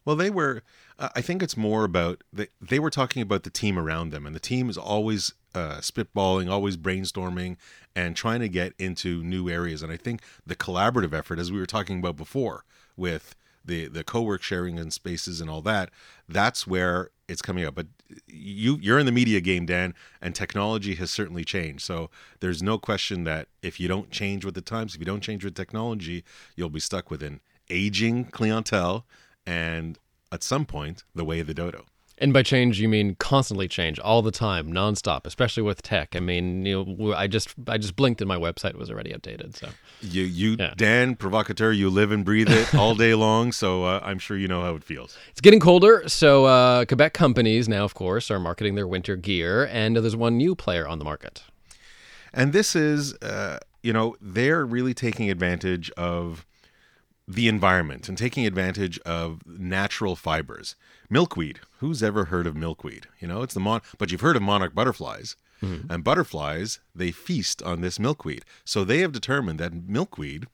Well, 0.04 0.16
they 0.16 0.30
were. 0.30 0.62
I 0.98 1.20
think 1.20 1.42
it's 1.42 1.56
more 1.56 1.84
about 1.84 2.22
they, 2.32 2.48
they 2.60 2.78
were 2.78 2.90
talking 2.90 3.22
about 3.22 3.42
the 3.42 3.50
team 3.50 3.78
around 3.78 4.10
them, 4.10 4.26
and 4.26 4.34
the 4.34 4.40
team 4.40 4.68
is 4.68 4.78
always 4.78 5.32
uh, 5.54 5.78
spitballing, 5.78 6.50
always 6.50 6.76
brainstorming, 6.76 7.56
and 7.94 8.16
trying 8.16 8.40
to 8.40 8.48
get 8.48 8.72
into 8.78 9.22
new 9.22 9.48
areas. 9.48 9.82
And 9.82 9.92
I 9.92 9.96
think 9.96 10.22
the 10.46 10.56
collaborative 10.56 11.12
effort, 11.12 11.38
as 11.38 11.50
we 11.50 11.58
were 11.58 11.66
talking 11.66 11.98
about 11.98 12.16
before, 12.16 12.64
with 12.96 13.34
the 13.64 13.88
the 13.88 14.04
co-work 14.04 14.42
sharing 14.42 14.78
and 14.78 14.92
spaces 14.92 15.40
and 15.40 15.48
all 15.48 15.62
that, 15.62 15.90
that's 16.28 16.66
where 16.66 17.10
it's 17.28 17.42
coming 17.42 17.64
up. 17.64 17.74
But 17.74 17.86
you 18.26 18.78
you're 18.80 18.98
in 18.98 19.06
the 19.06 19.12
media 19.12 19.40
game, 19.40 19.66
Dan, 19.66 19.94
and 20.20 20.34
technology 20.34 20.94
has 20.96 21.10
certainly 21.10 21.44
changed. 21.44 21.82
So 21.84 22.10
there's 22.40 22.62
no 22.62 22.78
question 22.78 23.24
that 23.24 23.48
if 23.62 23.80
you 23.80 23.88
don't 23.88 24.10
change 24.10 24.44
with 24.44 24.54
the 24.54 24.60
times, 24.60 24.94
if 24.94 25.00
you 25.00 25.06
don't 25.06 25.22
change 25.22 25.44
with 25.44 25.54
technology, 25.54 26.24
you'll 26.56 26.70
be 26.70 26.80
stuck 26.80 27.10
with 27.10 27.22
an 27.22 27.40
aging 27.70 28.26
clientele 28.26 29.06
and 29.46 29.98
at 30.32 30.42
some 30.42 30.64
point 30.64 31.04
the 31.14 31.24
way 31.24 31.40
of 31.40 31.46
the 31.46 31.54
dodo. 31.54 31.84
And 32.18 32.32
by 32.32 32.44
change, 32.44 32.78
you 32.78 32.88
mean 32.88 33.16
constantly 33.16 33.66
change, 33.66 33.98
all 33.98 34.22
the 34.22 34.30
time, 34.30 34.72
nonstop, 34.72 35.26
especially 35.26 35.64
with 35.64 35.82
tech. 35.82 36.14
I 36.14 36.20
mean, 36.20 36.64
you 36.64 36.84
know, 36.84 37.14
I 37.14 37.26
just 37.26 37.54
I 37.66 37.78
just 37.78 37.96
blinked 37.96 38.20
and 38.20 38.28
my 38.28 38.36
website 38.36 38.76
was 38.76 38.90
already 38.90 39.12
updated. 39.12 39.56
So 39.56 39.70
you, 40.00 40.22
you, 40.22 40.56
yeah. 40.56 40.74
Dan, 40.76 41.16
provocateur, 41.16 41.72
you 41.72 41.90
live 41.90 42.12
and 42.12 42.24
breathe 42.24 42.48
it 42.48 42.74
all 42.76 42.94
day 42.94 43.14
long. 43.14 43.50
So 43.50 43.84
uh, 43.84 44.00
I'm 44.04 44.20
sure 44.20 44.36
you 44.36 44.46
know 44.46 44.60
how 44.60 44.76
it 44.76 44.84
feels. 44.84 45.18
It's 45.30 45.40
getting 45.40 45.58
colder, 45.58 46.04
so 46.06 46.44
uh, 46.44 46.84
Quebec 46.84 47.12
companies 47.12 47.68
now, 47.68 47.84
of 47.84 47.94
course, 47.94 48.30
are 48.30 48.38
marketing 48.38 48.76
their 48.76 48.86
winter 48.86 49.16
gear, 49.16 49.66
and 49.66 49.96
there's 49.96 50.14
one 50.14 50.36
new 50.36 50.54
player 50.54 50.86
on 50.86 51.00
the 51.00 51.04
market. 51.04 51.42
And 52.32 52.52
this 52.52 52.76
is, 52.76 53.14
uh, 53.14 53.58
you 53.82 53.92
know, 53.92 54.14
they're 54.20 54.64
really 54.64 54.94
taking 54.94 55.28
advantage 55.28 55.90
of 55.96 56.46
the 57.26 57.48
environment 57.48 58.08
and 58.08 58.18
taking 58.18 58.46
advantage 58.46 58.98
of 59.00 59.40
natural 59.46 60.16
fibers. 60.16 60.74
Milkweed. 61.08 61.60
Who's 61.78 62.02
ever 62.02 62.26
heard 62.26 62.46
of 62.46 62.56
milkweed? 62.56 63.06
You 63.20 63.28
know, 63.28 63.42
it's 63.42 63.54
the 63.54 63.60
mon, 63.60 63.80
but 63.98 64.10
you've 64.10 64.20
heard 64.20 64.36
of 64.36 64.42
monarch 64.42 64.74
butterflies. 64.74 65.36
Mm-hmm. 65.62 65.92
And 65.92 66.04
butterflies, 66.04 66.80
they 66.94 67.12
feast 67.12 67.62
on 67.62 67.80
this 67.80 68.00
milkweed. 68.00 68.44
So 68.64 68.84
they 68.84 68.98
have 68.98 69.12
determined 69.12 69.60
that 69.60 69.72
milkweed 69.72 70.46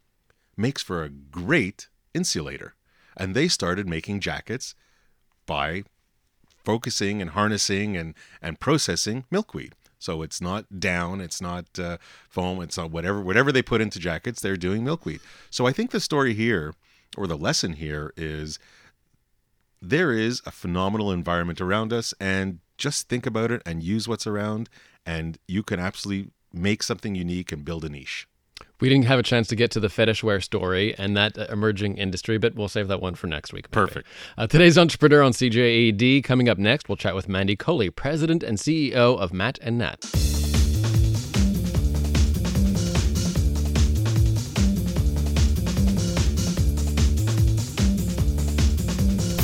makes 0.56 0.82
for 0.82 1.02
a 1.02 1.08
great 1.08 1.88
insulator. 2.12 2.74
And 3.16 3.34
they 3.34 3.48
started 3.48 3.88
making 3.88 4.20
jackets 4.20 4.74
by 5.46 5.84
focusing 6.64 7.22
and 7.22 7.30
harnessing 7.30 7.96
and, 7.96 8.14
and 8.42 8.60
processing 8.60 9.24
milkweed. 9.30 9.74
So 9.98 10.22
it's 10.22 10.40
not 10.40 10.80
down, 10.80 11.20
it's 11.20 11.40
not 11.40 11.66
uh, 11.78 11.98
foam, 12.28 12.62
it's 12.62 12.76
not 12.76 12.90
whatever 12.90 13.20
whatever 13.20 13.50
they 13.50 13.62
put 13.62 13.80
into 13.80 13.98
jackets. 13.98 14.40
They're 14.40 14.56
doing 14.56 14.84
milkweed. 14.84 15.20
So 15.50 15.66
I 15.66 15.72
think 15.72 15.90
the 15.90 16.00
story 16.00 16.34
here 16.34 16.74
or 17.16 17.26
the 17.26 17.36
lesson 17.36 17.74
here 17.74 18.12
is 18.16 18.58
there 19.80 20.12
is 20.12 20.42
a 20.44 20.50
phenomenal 20.50 21.12
environment 21.12 21.60
around 21.60 21.92
us 21.92 22.14
and 22.20 22.58
just 22.76 23.08
think 23.08 23.26
about 23.26 23.50
it 23.50 23.62
and 23.66 23.82
use 23.82 24.06
what's 24.06 24.26
around 24.26 24.68
and 25.04 25.38
you 25.46 25.62
can 25.62 25.80
absolutely 25.80 26.30
make 26.52 26.82
something 26.82 27.14
unique 27.14 27.52
and 27.52 27.64
build 27.64 27.84
a 27.84 27.88
niche. 27.88 28.28
We 28.80 28.88
didn't 28.88 29.06
have 29.06 29.18
a 29.18 29.24
chance 29.24 29.48
to 29.48 29.56
get 29.56 29.72
to 29.72 29.80
the 29.80 29.88
fetish 29.88 30.22
wear 30.22 30.40
story 30.40 30.94
and 30.96 31.16
that 31.16 31.36
uh, 31.36 31.46
emerging 31.50 31.98
industry, 31.98 32.38
but 32.38 32.54
we'll 32.54 32.68
save 32.68 32.86
that 32.88 33.00
one 33.00 33.16
for 33.16 33.26
next 33.26 33.52
week. 33.52 33.66
maybe. 33.74 33.86
Perfect. 33.86 34.08
Uh, 34.36 34.46
today's 34.46 34.78
entrepreneur 34.78 35.22
on 35.22 35.32
CJAD 35.32 36.22
coming 36.22 36.48
up 36.48 36.58
next. 36.58 36.88
We'll 36.88 36.96
chat 36.96 37.14
with 37.14 37.28
Manny 37.28 37.56
Kohli, 37.56 37.94
president 37.94 38.44
and 38.44 38.56
CEO 38.56 39.18
of 39.18 39.32
Matt 39.32 39.58
and 39.62 39.78
Nat. 39.78 40.04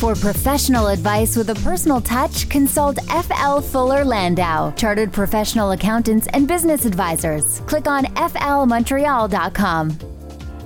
For 0.05 0.15
professional 0.15 0.89
advice 0.89 1.35
with 1.35 1.49
a 1.49 1.55
personal 1.55 1.99
touch, 1.99 2.47
consult 2.51 2.99
FL 3.35 3.61
Fuller 3.61 4.05
Landau, 4.05 4.71
Chartered 4.73 5.13
Professional 5.13 5.73
Accountants 5.73 6.27
and 6.29 6.47
Business 6.49 6.85
Advisors. 6.85 7.61
Click 7.61 7.87
on 7.87 8.05
flmontreal.com. 8.05 9.99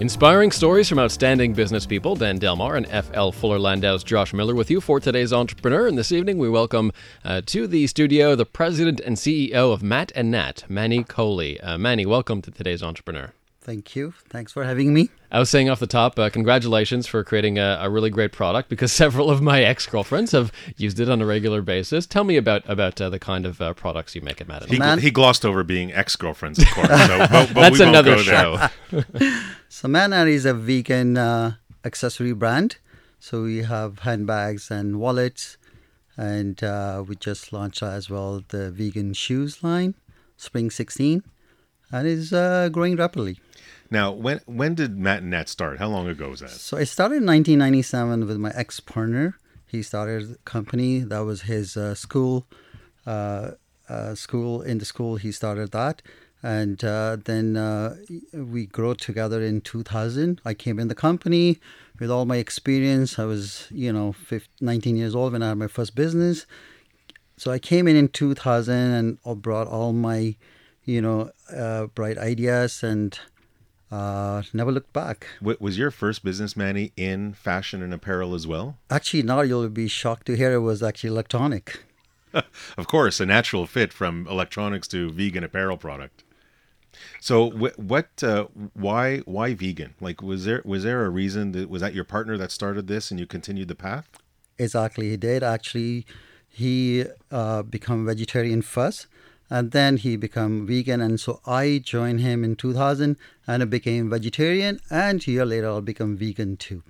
Inspiring 0.01 0.53
stories 0.53 0.89
from 0.89 1.01
outstanding 1.01 1.53
business 1.55 1.85
people, 1.85 2.15
Dan 2.15 2.39
Delmar 2.39 2.77
and 2.77 2.87
FL 2.87 3.31
Fuller 3.31 3.59
Landau's 3.59 4.05
Josh 4.05 4.33
Miller 4.33 4.55
with 4.55 4.71
you 4.71 4.81
for 4.81 5.01
today's 5.01 5.33
entrepreneur. 5.33 5.89
And 5.89 5.99
this 5.99 6.13
evening 6.13 6.39
we 6.39 6.49
welcome 6.49 6.93
uh, 7.25 7.43
to 7.47 7.67
the 7.67 7.87
studio 7.89 8.37
the 8.37 8.47
president 8.47 9.01
and 9.01 9.17
CEO 9.17 9.73
of 9.73 9.83
Matt 9.83 10.13
and 10.15 10.31
Nat, 10.31 10.65
Manny 10.69 11.03
Kohli. 11.03 11.59
Uh, 11.61 11.79
Manny, 11.79 12.07
welcome 12.07 12.41
to 12.43 12.53
today's 12.53 12.83
entrepreneur. 12.83 13.33
Thank 13.69 13.95
you. 13.95 14.15
Thanks 14.31 14.51
for 14.51 14.65
having 14.65 14.95
me. 14.95 15.11
I 15.31 15.39
was 15.39 15.51
saying 15.51 15.69
off 15.69 15.79
the 15.79 15.87
top, 15.87 16.19
uh, 16.19 16.31
congratulations 16.31 17.07
for 17.07 17.23
creating 17.23 17.59
a, 17.59 17.79
a, 17.83 17.91
really 17.91 18.09
great 18.09 18.33
product 18.33 18.71
because 18.71 18.91
several 19.05 19.31
of 19.31 19.43
my 19.43 19.63
ex 19.63 19.85
girlfriends 19.85 20.33
have 20.33 20.51
used 20.79 20.99
it 21.01 21.11
on 21.11 21.21
a 21.21 21.27
regular 21.27 21.61
basis. 21.61 22.07
Tell 22.07 22.25
me 22.25 22.39
about 22.39 22.67
about 22.67 22.99
uh, 22.99 23.11
the 23.11 23.19
kind 23.19 23.45
of 23.45 23.61
uh, 23.61 23.75
products 23.75 24.15
you 24.15 24.23
make 24.23 24.41
at 24.41 24.49
Matt 24.49 24.65
He, 24.71 24.79
Man- 24.79 25.01
he 25.01 25.11
glossed 25.11 25.45
over 25.45 25.65
being 25.65 25.93
ex 25.93 26.17
girlfriends, 26.17 26.59
of 26.61 26.71
course. 26.71 26.89
So, 26.89 27.19
but, 27.19 27.31
but 27.31 27.55
That's 27.61 27.79
we 27.79 27.85
another 27.85 28.17
go 28.17 28.23
show. 28.23 28.69
So 29.69 29.87
Manor 29.87 30.27
is 30.27 30.47
a 30.47 30.55
vegan 30.55 31.19
uh, 31.19 31.57
accessory 31.85 32.33
brand. 32.33 32.79
So 33.21 33.43
we 33.43 33.65
have 33.65 33.99
handbags 33.99 34.71
and 34.71 34.99
wallets, 34.99 35.59
and 36.17 36.65
uh, 36.65 37.05
we 37.07 37.17
just 37.17 37.53
launched 37.53 37.83
as 37.83 38.09
well 38.09 38.43
the 38.49 38.71
vegan 38.71 39.13
shoes 39.13 39.63
line, 39.63 39.95
Spring 40.39 40.71
16, 40.71 41.23
and 41.92 42.07
is 42.07 42.33
uh, 42.33 42.68
growing 42.71 42.97
rapidly. 42.97 43.38
Now, 43.90 44.12
when 44.12 44.40
when 44.47 44.75
did 44.75 44.99
Matt 44.99 45.23
and 45.23 45.30
Nat 45.30 45.49
start? 45.49 45.78
How 45.78 45.88
long 45.88 46.09
ago 46.09 46.30
was 46.30 46.40
that? 46.40 46.50
So 46.50 46.76
I 46.76 46.85
started 46.85 47.16
in 47.16 47.26
1997 47.26 48.26
with 48.26 48.37
my 48.37 48.52
ex-partner. 48.54 49.38
He 49.66 49.83
started 49.83 50.33
a 50.33 50.35
company 50.45 51.00
that 51.00 51.21
was 51.21 51.42
his 51.42 51.76
uh, 51.76 51.95
school. 51.95 52.47
Uh, 53.07 53.52
uh, 53.88 54.14
school 54.14 54.61
in 54.61 54.76
the 54.76 54.85
school 54.85 55.16
he 55.16 55.33
started 55.33 55.73
that, 55.73 56.02
and 56.42 56.85
uh, 56.85 57.16
then 57.25 57.57
uh, 57.57 57.97
we 58.35 58.66
grew 58.66 58.95
together 58.95 59.40
in 59.40 59.62
2000. 59.62 60.42
I 60.45 60.52
came 60.52 60.78
in 60.78 60.88
the 60.88 60.95
company 60.95 61.59
with 61.99 62.11
all 62.11 62.26
my 62.26 62.37
experience. 62.37 63.18
I 63.18 63.25
was 63.25 63.66
you 63.71 63.90
know 63.90 64.12
15, 64.12 64.49
19 64.61 64.97
years 64.97 65.14
old 65.14 65.33
when 65.33 65.42
I 65.42 65.49
had 65.49 65.59
my 65.59 65.68
first 65.68 65.95
business. 65.95 66.45
So 67.38 67.50
I 67.50 67.59
came 67.59 67.88
in 67.88 67.97
in 67.97 68.09
2000 68.09 68.75
and 68.75 69.42
brought 69.42 69.68
all 69.68 69.95
my 69.95 70.37
you 70.88 71.02
know 71.02 71.30
uh, 71.54 71.87
bright 71.87 72.18
ideas 72.18 72.83
and 72.83 73.18
uh, 73.92 74.42
never 74.52 74.73
looked 74.73 74.92
back. 74.92 75.26
Was 75.40 75.78
your 75.78 75.90
first 75.90 76.25
business, 76.25 76.57
Manny, 76.57 76.92
in 76.97 77.35
fashion 77.35 77.83
and 77.83 77.92
apparel 77.92 78.35
as 78.35 78.47
well? 78.47 78.78
Actually, 78.90 79.23
now 79.23 79.42
you'll 79.42 79.68
be 79.68 79.88
shocked 79.88 80.26
to 80.26 80.37
hear 80.37 80.52
it 80.52 80.61
was 80.61 80.83
actually 80.83 81.11
electronic. 81.11 81.85
Of 82.76 82.87
course, 82.87 83.21
a 83.21 83.26
natural 83.26 83.66
fit 83.66 83.90
from 83.90 84.26
electronics 84.28 84.87
to 84.88 85.11
vegan 85.11 85.42
apparel 85.42 85.78
product. 85.78 86.25
So, 87.21 87.50
wh- 87.50 87.78
what? 87.78 88.23
Uh, 88.23 88.49
why? 88.75 89.18
Why 89.21 89.54
vegan? 89.54 89.95
Like, 89.99 90.21
was 90.21 90.45
there 90.45 90.61
was 90.64 90.83
there 90.85 91.07
a 91.07 91.09
reason 91.09 91.52
that 91.52 91.71
was 91.71 91.80
that 91.80 91.95
your 91.95 92.04
partner 92.04 92.37
that 92.37 92.50
started 92.50 92.87
this 92.87 93.11
and 93.11 93.18
you 93.18 93.26
continued 93.26 93.68
the 93.68 93.75
path? 93.75 94.09
Exactly, 94.59 95.09
he 95.09 95.16
did. 95.16 95.42
Actually, 95.42 96.04
he 96.49 97.07
uh, 97.30 97.62
become 97.62 98.04
vegetarian 98.04 98.61
first, 98.61 99.07
and 99.50 99.73
then 99.73 99.97
he 99.97 100.17
become 100.17 100.67
vegan. 100.67 101.00
And 101.00 101.19
so 101.19 101.40
I 101.47 101.81
joined 101.83 102.21
him 102.21 102.45
in 102.45 102.57
2000, 102.57 103.17
and 103.47 103.62
I 103.62 103.67
became 103.67 104.11
vegetarian. 104.11 104.81
And 104.90 105.26
a 105.26 105.31
year 105.31 105.47
later, 105.47 105.69
I'll 105.69 105.81
become 105.81 106.17
vegan 106.17 106.57
too. 106.57 106.83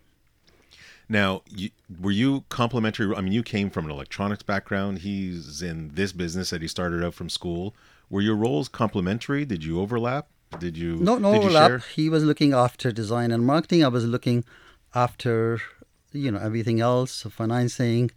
Now, 1.08 1.42
you, 1.48 1.70
were 2.00 2.10
you 2.10 2.44
complementary? 2.50 3.14
I 3.16 3.22
mean, 3.22 3.32
you 3.32 3.42
came 3.42 3.70
from 3.70 3.86
an 3.86 3.90
electronics 3.90 4.42
background. 4.42 4.98
He's 4.98 5.62
in 5.62 5.90
this 5.94 6.12
business 6.12 6.50
that 6.50 6.60
he 6.60 6.68
started 6.68 7.02
out 7.02 7.14
from 7.14 7.30
school. 7.30 7.74
Were 8.10 8.20
your 8.20 8.36
roles 8.36 8.68
complementary? 8.68 9.44
Did 9.44 9.64
you 9.64 9.80
overlap? 9.80 10.26
Did 10.58 10.76
you? 10.76 10.96
No, 10.96 11.16
no 11.16 11.32
did 11.32 11.42
you 11.42 11.48
overlap. 11.48 11.70
share? 11.70 11.78
He 11.78 12.10
was 12.10 12.24
looking 12.24 12.52
after 12.52 12.92
design 12.92 13.30
and 13.30 13.44
marketing. 13.46 13.84
I 13.84 13.88
was 13.88 14.04
looking 14.04 14.44
after, 14.94 15.60
you 16.12 16.30
know, 16.30 16.38
everything 16.38 16.80
else, 16.80 17.22
financing, 17.22 18.10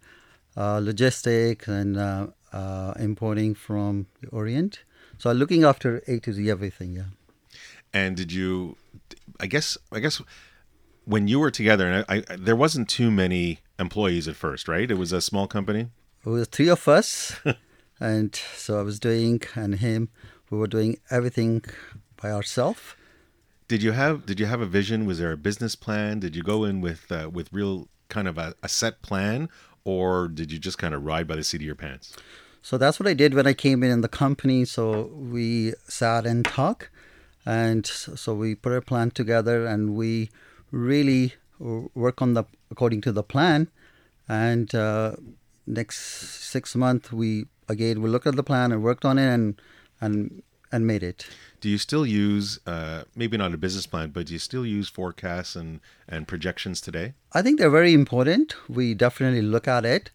uh, 0.56 0.78
logistics, 0.78 1.68
and 1.68 1.96
uh, 1.96 2.26
uh, 2.52 2.94
importing 2.98 3.54
from 3.54 4.06
the 4.20 4.28
Orient. 4.28 4.84
So 5.18 5.30
I'm 5.30 5.36
looking 5.36 5.64
after 5.64 6.02
A 6.06 6.18
to 6.20 6.32
Z 6.32 6.50
everything. 6.50 6.96
Yeah. 6.96 7.04
And 7.92 8.16
did 8.16 8.32
you? 8.32 8.76
I 9.40 9.46
guess. 9.46 9.76
I 9.90 10.00
guess 10.00 10.20
when 11.04 11.28
you 11.28 11.38
were 11.38 11.50
together, 11.50 11.86
and 11.86 12.04
I, 12.08 12.22
I, 12.28 12.36
there 12.36 12.56
wasn't 12.56 12.88
too 12.88 13.10
many 13.10 13.58
employees 13.78 14.28
at 14.28 14.36
first, 14.36 14.68
right? 14.68 14.90
It 14.90 14.94
was 14.94 15.12
a 15.12 15.20
small 15.20 15.46
company. 15.46 15.88
It 16.24 16.28
was 16.28 16.48
three 16.48 16.68
of 16.68 16.86
us, 16.88 17.40
and 18.00 18.34
so 18.34 18.78
I 18.78 18.82
was 18.82 18.98
doing 18.98 19.42
and 19.54 19.76
him. 19.76 20.08
We 20.50 20.58
were 20.58 20.66
doing 20.66 20.98
everything 21.10 21.64
by 22.20 22.30
ourselves. 22.30 22.80
Did 23.68 23.82
you 23.82 23.92
have 23.92 24.26
Did 24.26 24.38
you 24.38 24.46
have 24.46 24.60
a 24.60 24.66
vision? 24.66 25.06
Was 25.06 25.18
there 25.18 25.32
a 25.32 25.36
business 25.36 25.74
plan? 25.76 26.20
Did 26.20 26.36
you 26.36 26.42
go 26.42 26.64
in 26.64 26.80
with 26.80 27.10
uh, 27.10 27.30
with 27.32 27.52
real 27.52 27.88
kind 28.08 28.28
of 28.28 28.36
a, 28.36 28.54
a 28.62 28.68
set 28.68 29.00
plan, 29.02 29.48
or 29.84 30.28
did 30.28 30.52
you 30.52 30.58
just 30.58 30.78
kind 30.78 30.94
of 30.94 31.04
ride 31.04 31.26
by 31.26 31.36
the 31.36 31.44
seat 31.44 31.60
of 31.60 31.66
your 31.66 31.74
pants? 31.74 32.16
So 32.62 32.78
that's 32.78 33.00
what 33.00 33.08
I 33.08 33.14
did 33.14 33.34
when 33.34 33.46
I 33.46 33.54
came 33.54 33.82
in 33.82 33.90
in 33.90 34.00
the 34.02 34.08
company. 34.08 34.64
So 34.64 35.06
we 35.14 35.74
sat 35.88 36.26
and 36.26 36.44
talked, 36.44 36.90
and 37.44 37.84
so 37.86 38.34
we 38.34 38.54
put 38.54 38.72
a 38.72 38.80
plan 38.80 39.10
together, 39.10 39.66
and 39.66 39.96
we 39.96 40.30
really 40.70 41.34
work 41.58 42.22
on 42.22 42.34
the 42.34 42.44
according 42.70 43.00
to 43.02 43.12
the 43.12 43.22
plan. 43.22 43.68
And 44.28 44.72
uh, 44.74 45.16
next 45.66 45.98
six 45.98 46.76
months, 46.76 47.12
we 47.12 47.46
again 47.68 48.00
we 48.00 48.08
looked 48.08 48.26
at 48.26 48.36
the 48.36 48.44
plan 48.44 48.70
and 48.70 48.82
worked 48.82 49.04
on 49.04 49.18
it, 49.18 49.28
and 49.28 49.60
and 50.00 50.42
and 50.72 50.86
made 50.86 51.02
it. 51.02 51.26
Do 51.60 51.68
you 51.68 51.78
still 51.78 52.04
use 52.04 52.58
uh, 52.66 53.04
maybe 53.14 53.36
not 53.36 53.54
a 53.54 53.56
business 53.56 53.86
plan, 53.86 54.10
but 54.10 54.26
do 54.26 54.32
you 54.32 54.38
still 54.38 54.66
use 54.66 54.88
forecasts 54.88 55.54
and 55.54 55.80
and 56.08 56.26
projections 56.26 56.80
today? 56.80 57.14
I 57.32 57.42
think 57.42 57.58
they're 57.58 57.70
very 57.70 57.92
important. 57.92 58.56
We 58.68 58.94
definitely 58.94 59.42
look 59.42 59.68
at 59.68 59.84
it, 59.84 60.10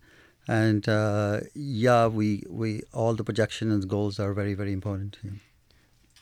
and 0.48 0.90
uh, 0.90 1.42
yeah, 1.54 2.08
we 2.08 2.44
we 2.50 2.82
all 2.94 3.14
the 3.14 3.24
projections 3.24 3.72
and 3.74 3.88
goals 3.88 4.20
are 4.20 4.34
very 4.34 4.56
very 4.56 4.74
important. 4.74 5.18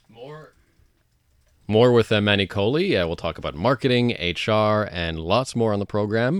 More. 0.10 0.54
More 1.68 1.92
with 1.92 2.12
uh, 2.12 2.22
Manny 2.22 2.46
Kohli. 2.46 2.94
Uh, 2.94 3.08
we'll 3.08 3.15
talk 3.15 3.39
about 3.39 3.56
marketing, 3.56 4.12
HR, 4.22 4.88
and 4.92 5.20
lots 5.20 5.56
more 5.56 5.74
on 5.74 5.80
the 5.80 5.86
program. 5.88 6.39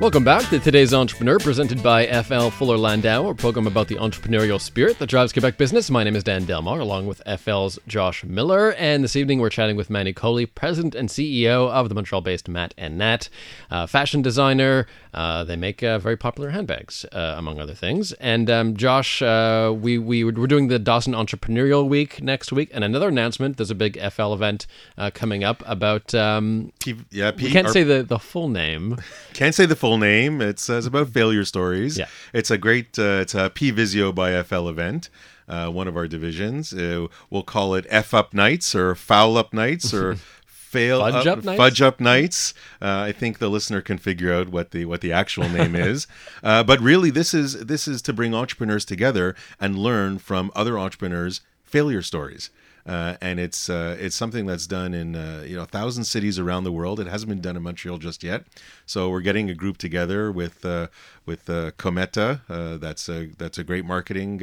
Welcome 0.00 0.22
back 0.22 0.48
to 0.50 0.60
today's 0.60 0.94
Entrepreneur, 0.94 1.40
presented 1.40 1.82
by 1.82 2.06
FL 2.22 2.50
Fuller 2.50 2.78
Landau, 2.78 3.30
a 3.30 3.34
program 3.34 3.66
about 3.66 3.88
the 3.88 3.96
entrepreneurial 3.96 4.60
spirit 4.60 4.96
that 5.00 5.08
drives 5.08 5.32
Quebec 5.32 5.56
business. 5.56 5.90
My 5.90 6.04
name 6.04 6.14
is 6.14 6.22
Dan 6.22 6.44
Delmar, 6.44 6.78
along 6.78 7.08
with 7.08 7.20
FL's 7.26 7.80
Josh 7.88 8.22
Miller, 8.22 8.74
and 8.74 9.02
this 9.02 9.16
evening 9.16 9.40
we're 9.40 9.50
chatting 9.50 9.74
with 9.74 9.90
Manny 9.90 10.14
Kohli, 10.14 10.48
President 10.54 10.94
and 10.94 11.08
CEO 11.08 11.68
of 11.68 11.88
the 11.88 11.96
Montreal-based 11.96 12.48
Matt 12.48 12.74
and 12.78 12.96
Nat, 12.96 13.28
uh, 13.72 13.88
fashion 13.88 14.22
designer. 14.22 14.86
Uh, 15.12 15.42
they 15.42 15.56
make 15.56 15.82
uh, 15.82 15.98
very 15.98 16.16
popular 16.16 16.50
handbags, 16.50 17.04
uh, 17.10 17.34
among 17.36 17.58
other 17.58 17.74
things. 17.74 18.12
And 18.14 18.48
um, 18.48 18.76
Josh, 18.76 19.20
uh, 19.20 19.74
we 19.76 19.98
we 19.98 20.22
we're 20.22 20.46
doing 20.46 20.68
the 20.68 20.78
Dawson 20.78 21.12
Entrepreneurial 21.12 21.88
Week 21.88 22.22
next 22.22 22.52
week, 22.52 22.70
and 22.72 22.84
another 22.84 23.08
announcement. 23.08 23.56
There's 23.56 23.72
a 23.72 23.74
big 23.74 23.98
FL 24.12 24.32
event 24.32 24.68
uh, 24.96 25.10
coming 25.12 25.42
up 25.42 25.64
about. 25.66 26.14
Um, 26.14 26.72
P, 26.78 26.94
yeah, 27.10 27.32
P, 27.32 27.46
we 27.46 27.50
can't 27.50 27.68
say 27.68 27.82
the 27.82 28.04
the 28.04 28.20
full 28.20 28.48
name. 28.48 28.98
Can't 29.32 29.54
say 29.54 29.66
the 29.66 29.74
full 29.74 29.87
name. 29.96 30.40
It's, 30.42 30.68
uh, 30.68 30.74
it's 30.74 30.86
about 30.86 31.08
failure 31.08 31.44
stories. 31.44 31.96
Yeah. 31.96 32.08
It's 32.34 32.50
a 32.50 32.58
great, 32.58 32.98
uh, 32.98 33.20
it's 33.22 33.34
a 33.34 33.48
P 33.50 33.70
Visio 33.70 34.12
by 34.12 34.42
FL 34.42 34.68
event, 34.68 35.08
uh, 35.48 35.68
one 35.70 35.88
of 35.88 35.96
our 35.96 36.06
divisions. 36.06 36.74
Uh, 36.74 37.06
we'll 37.30 37.42
call 37.42 37.74
it 37.74 37.86
F 37.88 38.12
Up 38.12 38.34
Nights 38.34 38.74
or 38.74 38.94
Foul 38.94 39.36
Up 39.38 39.54
Nights 39.54 39.94
or 39.94 40.16
fail 40.68 41.00
Fudge 41.00 41.26
uh, 41.26 41.32
Up 41.32 41.44
Nights? 41.44 41.56
Fudge 41.56 41.82
Up 41.82 42.00
Nights. 42.00 42.54
Uh, 42.80 43.00
I 43.08 43.12
think 43.12 43.38
the 43.38 43.48
listener 43.48 43.80
can 43.80 43.98
figure 43.98 44.32
out 44.32 44.50
what 44.50 44.70
the 44.70 44.84
what 44.84 45.00
the 45.00 45.12
actual 45.12 45.48
name 45.48 45.74
is. 45.90 46.06
Uh, 46.42 46.62
but 46.62 46.80
really, 46.80 47.10
this 47.10 47.32
is 47.34 47.64
this 47.66 47.88
is 47.88 48.02
to 48.02 48.12
bring 48.12 48.34
entrepreneurs 48.34 48.84
together 48.84 49.34
and 49.60 49.78
learn 49.78 50.18
from 50.18 50.50
other 50.54 50.78
entrepreneurs' 50.78 51.40
failure 51.64 52.02
stories. 52.02 52.50
Uh, 52.86 53.16
and 53.20 53.38
it's 53.38 53.68
uh, 53.68 53.96
it's 54.00 54.16
something 54.16 54.46
that's 54.46 54.66
done 54.66 54.94
in 54.94 55.14
uh, 55.14 55.44
you 55.46 55.56
know 55.56 55.62
a 55.62 55.66
thousand 55.66 56.04
cities 56.04 56.38
around 56.38 56.64
the 56.64 56.72
world. 56.72 56.98
It 57.00 57.06
hasn't 57.06 57.28
been 57.28 57.40
done 57.40 57.56
in 57.56 57.62
Montreal 57.62 57.98
just 57.98 58.22
yet. 58.22 58.44
So 58.86 59.10
we're 59.10 59.20
getting 59.20 59.50
a 59.50 59.54
group 59.54 59.76
together 59.76 60.32
with 60.32 60.64
uh, 60.64 60.88
with 61.26 61.50
uh, 61.50 61.72
Cometa. 61.72 62.40
Uh, 62.48 62.78
that's 62.78 63.08
a 63.08 63.26
that's 63.36 63.58
a 63.58 63.64
great 63.64 63.84
marketing 63.84 64.38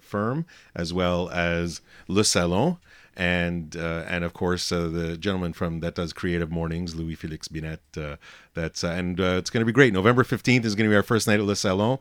firm, 0.00 0.44
as 0.74 0.92
well 0.92 1.30
as 1.30 1.80
Le 2.08 2.24
Salon, 2.24 2.78
and 3.16 3.76
uh, 3.76 4.04
and 4.08 4.24
of 4.24 4.32
course 4.32 4.72
uh, 4.72 4.88
the 4.88 5.16
gentleman 5.16 5.52
from 5.52 5.80
that 5.80 5.94
does 5.94 6.12
Creative 6.12 6.50
Mornings, 6.50 6.96
Louis 6.96 7.14
Felix 7.14 7.46
Binet. 7.46 7.80
Uh, 7.96 8.16
that's 8.54 8.82
and 8.82 9.20
it's 9.20 9.50
going 9.50 9.60
to 9.60 9.66
be 9.66 9.72
great. 9.72 9.92
November 9.92 10.24
fifteenth 10.24 10.64
is 10.64 10.74
going 10.74 10.88
to 10.88 10.92
be 10.92 10.96
our 10.96 11.02
first 11.02 11.28
night 11.28 11.38
at 11.38 11.46
Le 11.46 11.54
Salon. 11.54 11.98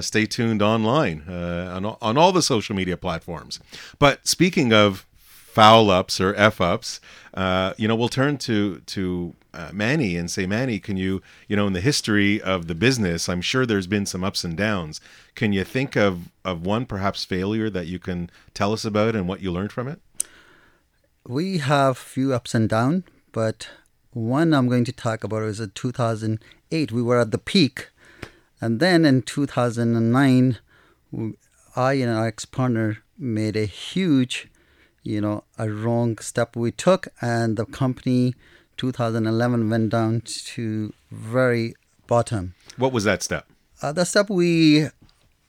Stay 0.00 0.26
tuned 0.26 0.62
online 0.62 1.22
on 1.28 1.86
on 1.86 2.18
all 2.18 2.32
the 2.32 2.42
social 2.42 2.74
media 2.74 2.96
platforms. 2.96 3.60
But 3.98 4.26
speaking 4.26 4.72
of 4.72 5.06
foul 5.56 5.88
ups 5.90 6.20
or 6.20 6.34
f 6.34 6.60
ups, 6.60 7.00
uh, 7.32 7.72
you 7.78 7.88
know, 7.88 7.96
we'll 7.96 8.10
turn 8.10 8.36
to 8.36 8.80
to 8.80 9.34
uh, 9.54 9.70
Manny 9.72 10.14
and 10.14 10.30
say, 10.30 10.44
Manny, 10.46 10.78
can 10.78 10.98
you, 10.98 11.22
you 11.48 11.56
know, 11.56 11.66
in 11.66 11.72
the 11.72 11.80
history 11.80 12.42
of 12.42 12.66
the 12.66 12.74
business, 12.74 13.26
I'm 13.26 13.40
sure 13.40 13.64
there's 13.64 13.86
been 13.86 14.04
some 14.04 14.22
ups 14.22 14.44
and 14.44 14.54
downs. 14.54 15.00
Can 15.34 15.54
you 15.54 15.64
think 15.64 15.96
of 15.96 16.28
of 16.44 16.66
one 16.66 16.84
perhaps 16.84 17.24
failure 17.24 17.70
that 17.70 17.86
you 17.86 17.98
can 17.98 18.28
tell 18.52 18.74
us 18.74 18.84
about 18.84 19.16
and 19.16 19.26
what 19.26 19.40
you 19.40 19.50
learned 19.50 19.72
from 19.72 19.88
it? 19.88 19.98
We 21.26 21.56
have 21.58 21.96
few 21.96 22.34
ups 22.34 22.54
and 22.54 22.68
downs, 22.68 23.04
but 23.32 23.70
one 24.12 24.52
I'm 24.52 24.68
going 24.68 24.84
to 24.84 24.92
talk 24.92 25.24
about 25.24 25.44
is 25.44 25.58
in 25.58 25.70
2008. 25.70 26.92
We 26.92 27.02
were 27.02 27.20
at 27.20 27.30
the 27.30 27.38
peak, 27.38 27.88
and 28.60 28.78
then 28.78 29.06
in 29.06 29.22
2009, 29.22 30.58
I 31.74 31.92
and 31.94 32.10
our 32.10 32.26
ex-partner 32.26 32.98
made 33.18 33.56
a 33.56 33.64
huge, 33.64 34.48
you 35.06 35.20
know, 35.20 35.44
a 35.56 35.70
wrong 35.70 36.18
step 36.18 36.56
we 36.56 36.72
took, 36.72 37.08
and 37.20 37.56
the 37.56 37.64
company 37.66 38.34
2011 38.76 39.70
went 39.70 39.90
down 39.90 40.20
to 40.22 40.92
very 41.10 41.74
bottom. 42.06 42.54
What 42.76 42.92
was 42.92 43.04
that 43.04 43.22
step? 43.22 43.46
Uh, 43.80 43.92
the 43.92 44.04
step 44.04 44.28
we, 44.28 44.88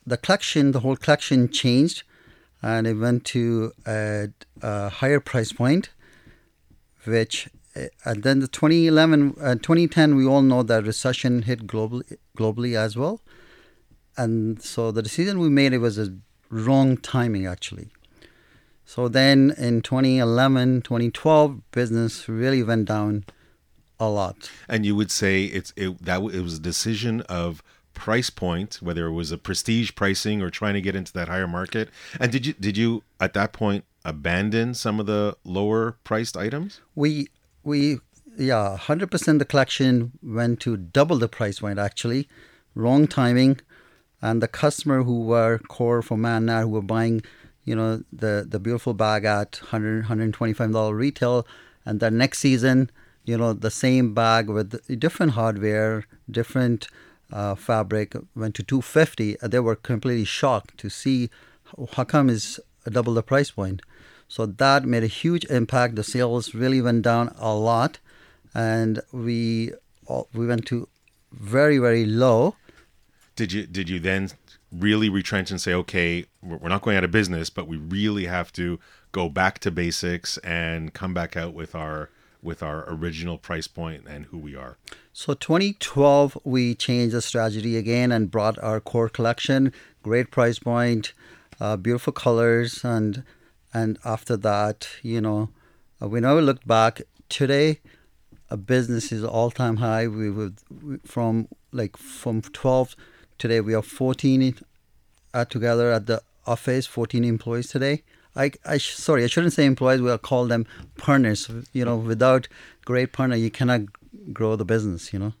the 0.06 0.16
collection, 0.16 0.72
the 0.72 0.80
whole 0.80 0.96
collection 0.96 1.48
changed, 1.48 2.04
and 2.62 2.86
it 2.86 2.94
went 2.94 3.24
to 3.26 3.72
a, 3.86 4.28
a 4.62 4.88
higher 4.88 5.20
price 5.20 5.52
point, 5.52 5.90
which, 7.04 7.48
uh, 7.76 7.86
and 8.04 8.22
then 8.22 8.40
the 8.40 8.48
2011, 8.48 9.36
uh, 9.40 9.54
2010, 9.54 10.14
we 10.14 10.26
all 10.26 10.42
know 10.42 10.62
that 10.62 10.84
recession 10.84 11.42
hit 11.42 11.66
globally, 11.66 12.16
globally 12.36 12.76
as 12.76 12.96
well, 12.96 13.20
and 14.16 14.62
so 14.62 14.90
the 14.90 15.02
decision 15.02 15.38
we 15.38 15.48
made 15.48 15.72
it 15.72 15.78
was 15.78 15.98
a 15.98 16.14
wrong 16.50 16.96
timing 16.96 17.46
actually. 17.46 17.90
So 18.88 19.06
then 19.06 19.54
in 19.58 19.82
2011, 19.82 20.80
2012, 20.80 21.70
business 21.72 22.26
really 22.26 22.62
went 22.62 22.88
down 22.88 23.26
a 24.00 24.08
lot. 24.08 24.50
And 24.66 24.86
you 24.86 24.96
would 24.96 25.10
say 25.10 25.44
it's 25.44 25.74
it, 25.76 26.02
that 26.02 26.22
it 26.22 26.40
was 26.40 26.54
a 26.54 26.58
decision 26.58 27.20
of 27.28 27.62
price 27.92 28.30
point, 28.30 28.78
whether 28.80 29.06
it 29.06 29.12
was 29.12 29.30
a 29.30 29.36
prestige 29.36 29.94
pricing 29.94 30.40
or 30.40 30.48
trying 30.48 30.72
to 30.72 30.80
get 30.80 30.96
into 30.96 31.12
that 31.12 31.28
higher 31.28 31.46
market. 31.46 31.90
And 32.18 32.32
did 32.32 32.46
you 32.46 32.54
did 32.54 32.78
you 32.78 33.02
at 33.20 33.34
that 33.34 33.52
point 33.52 33.84
abandon 34.06 34.72
some 34.72 34.98
of 34.98 35.04
the 35.04 35.36
lower 35.44 35.98
priced 36.02 36.34
items? 36.34 36.80
we 36.94 37.28
we 37.62 37.98
yeah 38.38 38.78
100% 38.80 39.38
the 39.38 39.44
collection 39.44 40.12
went 40.22 40.60
to 40.60 40.78
double 40.78 41.18
the 41.18 41.28
price 41.28 41.58
point 41.60 41.78
actually 41.78 42.26
wrong 42.74 43.06
timing 43.06 43.60
and 44.22 44.40
the 44.40 44.48
customer 44.48 45.02
who 45.02 45.20
were 45.26 45.58
core 45.58 46.00
for 46.00 46.16
man 46.16 46.46
now 46.46 46.62
who 46.62 46.68
were 46.68 46.80
buying 46.80 47.20
you 47.68 47.76
know 47.78 48.02
the 48.12 48.34
the 48.48 48.58
beautiful 48.58 48.94
bag 48.94 49.24
at 49.24 49.58
100 49.60 50.02
125 50.02 50.72
dollar 50.72 50.94
retail 50.94 51.46
and 51.84 52.00
the 52.00 52.10
next 52.10 52.38
season 52.38 52.90
you 53.24 53.36
know 53.36 53.52
the 53.52 53.70
same 53.70 54.14
bag 54.14 54.48
with 54.48 54.70
different 54.98 55.32
hardware 55.32 56.04
different 56.30 56.88
uh, 57.30 57.54
fabric 57.54 58.16
went 58.34 58.54
to 58.54 58.62
250 58.62 59.36
and 59.40 59.52
they 59.52 59.60
were 59.60 59.76
completely 59.76 60.24
shocked 60.24 60.76
to 60.78 60.88
see 60.88 61.28
how 61.94 62.04
come 62.04 62.30
is 62.30 62.58
double 62.90 63.12
the 63.12 63.22
price 63.22 63.50
point 63.50 63.82
so 64.28 64.44
that 64.44 64.84
made 64.84 65.02
a 65.02 65.08
huge 65.08 65.46
impact. 65.46 65.96
The 65.96 66.04
sales 66.04 66.54
really 66.54 66.82
went 66.82 67.02
down 67.02 67.34
a 67.38 67.54
lot, 67.54 67.98
and 68.54 69.00
we 69.10 69.72
we 70.34 70.46
went 70.46 70.66
to 70.66 70.88
very 71.32 71.78
very 71.78 72.04
low. 72.04 72.54
Did 73.36 73.52
you 73.52 73.66
did 73.66 73.88
you 73.88 73.98
then 73.98 74.30
really 74.72 75.08
retrench 75.08 75.50
and 75.50 75.60
say, 75.60 75.72
okay, 75.72 76.26
we're 76.42 76.68
not 76.68 76.82
going 76.82 76.96
out 76.96 77.04
of 77.04 77.10
business, 77.10 77.50
but 77.50 77.66
we 77.66 77.76
really 77.76 78.26
have 78.26 78.52
to 78.52 78.78
go 79.12 79.28
back 79.28 79.58
to 79.60 79.70
basics 79.70 80.38
and 80.38 80.92
come 80.92 81.14
back 81.14 81.36
out 81.36 81.54
with 81.54 81.74
our 81.74 82.10
with 82.40 82.62
our 82.62 82.84
original 82.88 83.36
price 83.36 83.66
point 83.66 84.06
and 84.06 84.26
who 84.26 84.38
we 84.38 84.54
are? 84.54 84.76
So 85.12 85.34
2012 85.34 86.38
we 86.44 86.74
changed 86.74 87.14
the 87.14 87.22
strategy 87.22 87.76
again 87.76 88.12
and 88.12 88.30
brought 88.30 88.58
our 88.60 88.80
core 88.80 89.08
collection, 89.08 89.72
great 90.02 90.30
price 90.30 90.60
point, 90.60 91.12
uh, 91.60 91.76
beautiful 91.76 92.12
colors, 92.12 92.84
and 92.84 93.24
and 93.74 93.98
after 94.04 94.36
that, 94.36 94.88
you 95.02 95.20
know, 95.20 95.50
uh, 96.00 96.08
we 96.08 96.20
never 96.20 96.40
looked 96.40 96.66
back. 96.66 97.02
Today, 97.28 97.80
a 98.48 98.56
business 98.56 99.12
is 99.12 99.22
all 99.24 99.50
time 99.50 99.76
high. 99.76 100.06
We 100.06 100.30
would 100.30 100.58
from 101.04 101.48
like 101.72 101.96
from 101.96 102.40
12 102.40 102.96
today 103.38 103.60
we 103.60 103.74
are 103.74 103.82
14 103.82 104.54
uh, 105.34 105.44
together 105.44 105.92
at 105.92 106.06
the 106.06 106.20
office 106.46 106.86
14 106.86 107.24
employees 107.24 107.68
today 107.68 108.02
I, 108.36 108.52
I 108.64 108.78
sh- 108.78 108.94
sorry 108.94 109.24
i 109.24 109.26
shouldn't 109.26 109.52
say 109.52 109.64
employees 109.64 110.00
we'll 110.00 110.18
call 110.18 110.46
them 110.46 110.66
partners 110.96 111.50
you 111.72 111.84
know 111.84 111.96
without 111.96 112.48
great 112.84 113.12
partner 113.12 113.36
you 113.36 113.50
cannot 113.50 113.82
grow 114.32 114.56
the 114.56 114.64
business 114.64 115.12
you 115.12 115.18
know 115.18 115.32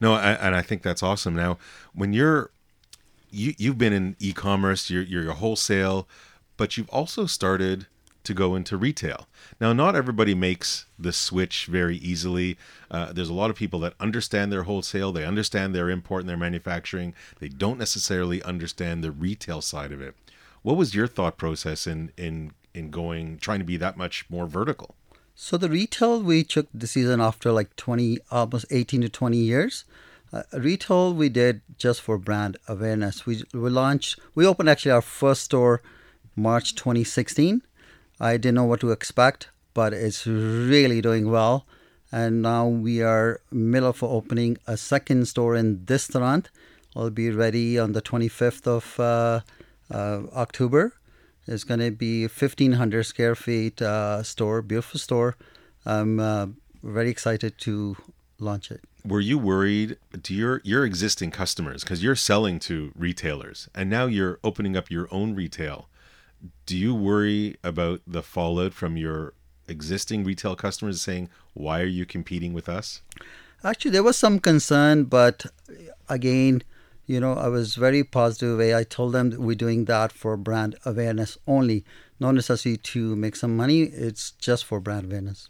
No, 0.00 0.14
I- 0.14 0.38
and 0.46 0.54
I 0.54 0.62
think 0.62 0.82
that's 0.82 1.02
awesome. 1.02 1.34
Now, 1.34 1.58
when 1.94 2.12
you're 2.12 2.50
you 3.30 3.54
you've 3.58 3.76
been 3.76 3.92
in 3.92 4.14
e-commerce, 4.20 4.88
you're 4.92 5.02
you're 5.02 5.32
wholesale, 5.34 6.06
but 6.56 6.76
you've 6.76 6.88
also 6.90 7.26
started 7.26 7.86
to 8.24 8.34
go 8.34 8.54
into 8.54 8.76
retail. 8.76 9.28
Now, 9.60 9.72
not 9.72 9.94
everybody 9.94 10.34
makes 10.34 10.86
the 10.98 11.12
switch 11.12 11.66
very 11.66 11.96
easily. 11.98 12.56
Uh, 12.90 13.12
there's 13.12 13.28
a 13.28 13.34
lot 13.34 13.50
of 13.50 13.56
people 13.56 13.78
that 13.80 13.94
understand 14.00 14.50
their 14.50 14.64
wholesale, 14.64 15.12
they 15.12 15.24
understand 15.24 15.74
their 15.74 15.90
import 15.90 16.20
and 16.20 16.28
their 16.28 16.36
manufacturing. 16.36 17.14
They 17.38 17.48
don't 17.48 17.78
necessarily 17.78 18.42
understand 18.42 19.04
the 19.04 19.12
retail 19.12 19.60
side 19.60 19.92
of 19.92 20.00
it. 20.00 20.14
What 20.62 20.76
was 20.76 20.94
your 20.94 21.06
thought 21.06 21.36
process 21.36 21.86
in 21.86 22.10
in 22.16 22.52
in 22.72 22.90
going 22.90 23.38
trying 23.38 23.60
to 23.60 23.64
be 23.64 23.76
that 23.76 23.96
much 23.96 24.24
more 24.30 24.46
vertical? 24.46 24.94
So 25.34 25.56
the 25.56 25.68
retail 25.68 26.22
we 26.22 26.44
took 26.44 26.68
the 26.72 26.86
season 26.86 27.20
after 27.20 27.50
like 27.50 27.74
20, 27.76 28.18
almost 28.30 28.66
18 28.70 29.00
to 29.02 29.08
20 29.08 29.36
years. 29.36 29.84
Uh, 30.32 30.42
retail 30.52 31.12
we 31.12 31.28
did 31.28 31.60
just 31.76 32.00
for 32.00 32.18
brand 32.18 32.56
awareness. 32.68 33.26
We 33.26 33.44
we 33.52 33.70
launched, 33.70 34.18
we 34.34 34.46
opened 34.46 34.68
actually 34.68 34.92
our 34.92 35.02
first 35.02 35.42
store 35.42 35.82
March 36.34 36.74
2016. 36.74 37.62
I 38.20 38.36
didn't 38.36 38.54
know 38.54 38.64
what 38.64 38.80
to 38.80 38.90
expect, 38.90 39.50
but 39.72 39.92
it's 39.92 40.26
really 40.26 41.00
doing 41.00 41.30
well. 41.30 41.66
And 42.12 42.42
now 42.42 42.66
we 42.68 43.02
are 43.02 43.40
middle 43.50 43.92
for 43.92 44.08
opening 44.08 44.56
a 44.66 44.76
second 44.76 45.26
store 45.26 45.56
in 45.56 45.84
this 45.86 46.06
Toronto. 46.06 46.48
I'll 46.94 47.10
be 47.10 47.30
ready 47.30 47.78
on 47.78 47.92
the 47.92 48.00
25th 48.00 48.66
of 48.68 49.00
uh, 49.00 49.40
uh, 49.92 50.22
October. 50.32 50.92
It's 51.46 51.64
going 51.64 51.80
to 51.80 51.90
be 51.90 52.22
1,500 52.22 53.04
square 53.04 53.34
feet 53.34 53.82
uh, 53.82 54.22
store, 54.22 54.62
beautiful 54.62 55.00
store. 55.00 55.36
I'm 55.84 56.20
uh, 56.20 56.46
very 56.82 57.10
excited 57.10 57.58
to 57.60 57.96
launch 58.38 58.70
it. 58.70 58.80
were 59.04 59.20
you 59.20 59.38
worried 59.38 59.96
to 60.22 60.34
your 60.34 60.60
your 60.64 60.84
existing 60.84 61.30
customers 61.30 61.84
because 61.84 62.02
you're 62.02 62.16
selling 62.16 62.58
to 62.58 62.90
retailers 62.96 63.68
and 63.74 63.88
now 63.90 64.06
you're 64.06 64.38
opening 64.42 64.76
up 64.76 64.90
your 64.90 65.06
own 65.10 65.34
retail 65.34 65.88
do 66.66 66.76
you 66.76 66.94
worry 66.94 67.56
about 67.62 68.00
the 68.06 68.22
fallout 68.22 68.72
from 68.72 68.96
your 68.96 69.32
existing 69.68 70.24
retail 70.24 70.54
customers 70.56 71.00
saying 71.00 71.28
why 71.54 71.80
are 71.80 71.86
you 71.86 72.04
competing 72.06 72.52
with 72.52 72.68
us 72.68 73.02
Actually, 73.62 73.92
there 73.92 74.02
was 74.02 74.18
some 74.18 74.38
concern, 74.38 75.04
but 75.04 75.46
again, 76.10 76.62
you 77.06 77.18
know, 77.18 77.32
I 77.32 77.48
was 77.48 77.76
very 77.76 78.04
positive 78.04 78.58
way. 78.58 78.74
I 78.74 78.84
told 78.84 79.14
them 79.14 79.30
that 79.30 79.40
we're 79.40 79.54
doing 79.54 79.86
that 79.86 80.12
for 80.12 80.36
brand 80.36 80.76
awareness 80.84 81.38
only, 81.46 81.82
no 82.20 82.30
necessity 82.30 82.76
to 82.76 83.16
make 83.16 83.36
some 83.36 83.56
money. 83.56 83.84
It's 83.84 84.32
just 84.32 84.66
for 84.66 84.80
brand 84.80 85.06
awareness. 85.06 85.48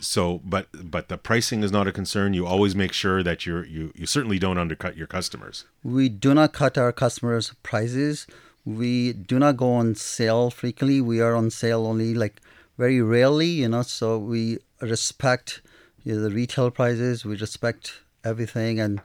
so 0.00 0.40
but 0.44 0.66
but 0.90 1.08
the 1.08 1.16
pricing 1.16 1.62
is 1.62 1.70
not 1.70 1.86
a 1.86 1.92
concern 1.92 2.34
you 2.34 2.44
always 2.44 2.74
make 2.74 2.92
sure 2.92 3.22
that 3.22 3.46
you're 3.46 3.64
you 3.66 3.92
you 3.94 4.06
certainly 4.06 4.38
don't 4.38 4.58
undercut 4.58 4.96
your 4.96 5.06
customers 5.06 5.64
We 5.84 6.08
do 6.08 6.34
not 6.34 6.52
cut 6.52 6.76
our 6.76 6.92
customers' 6.92 7.54
prices. 7.62 8.26
We 8.64 9.12
do 9.12 9.38
not 9.38 9.56
go 9.56 9.72
on 9.74 9.94
sale 9.94 10.50
frequently. 10.50 11.00
We 11.00 11.20
are 11.20 11.34
on 11.34 11.50
sale 11.50 11.86
only 11.86 12.14
like 12.14 12.40
very 12.78 13.02
rarely, 13.02 13.48
you 13.48 13.68
know. 13.68 13.82
So 13.82 14.18
we 14.18 14.58
respect 14.80 15.62
you 16.04 16.14
know, 16.14 16.20
the 16.22 16.30
retail 16.30 16.70
prices. 16.70 17.24
We 17.24 17.36
respect 17.36 18.00
everything, 18.24 18.78
and 18.80 19.00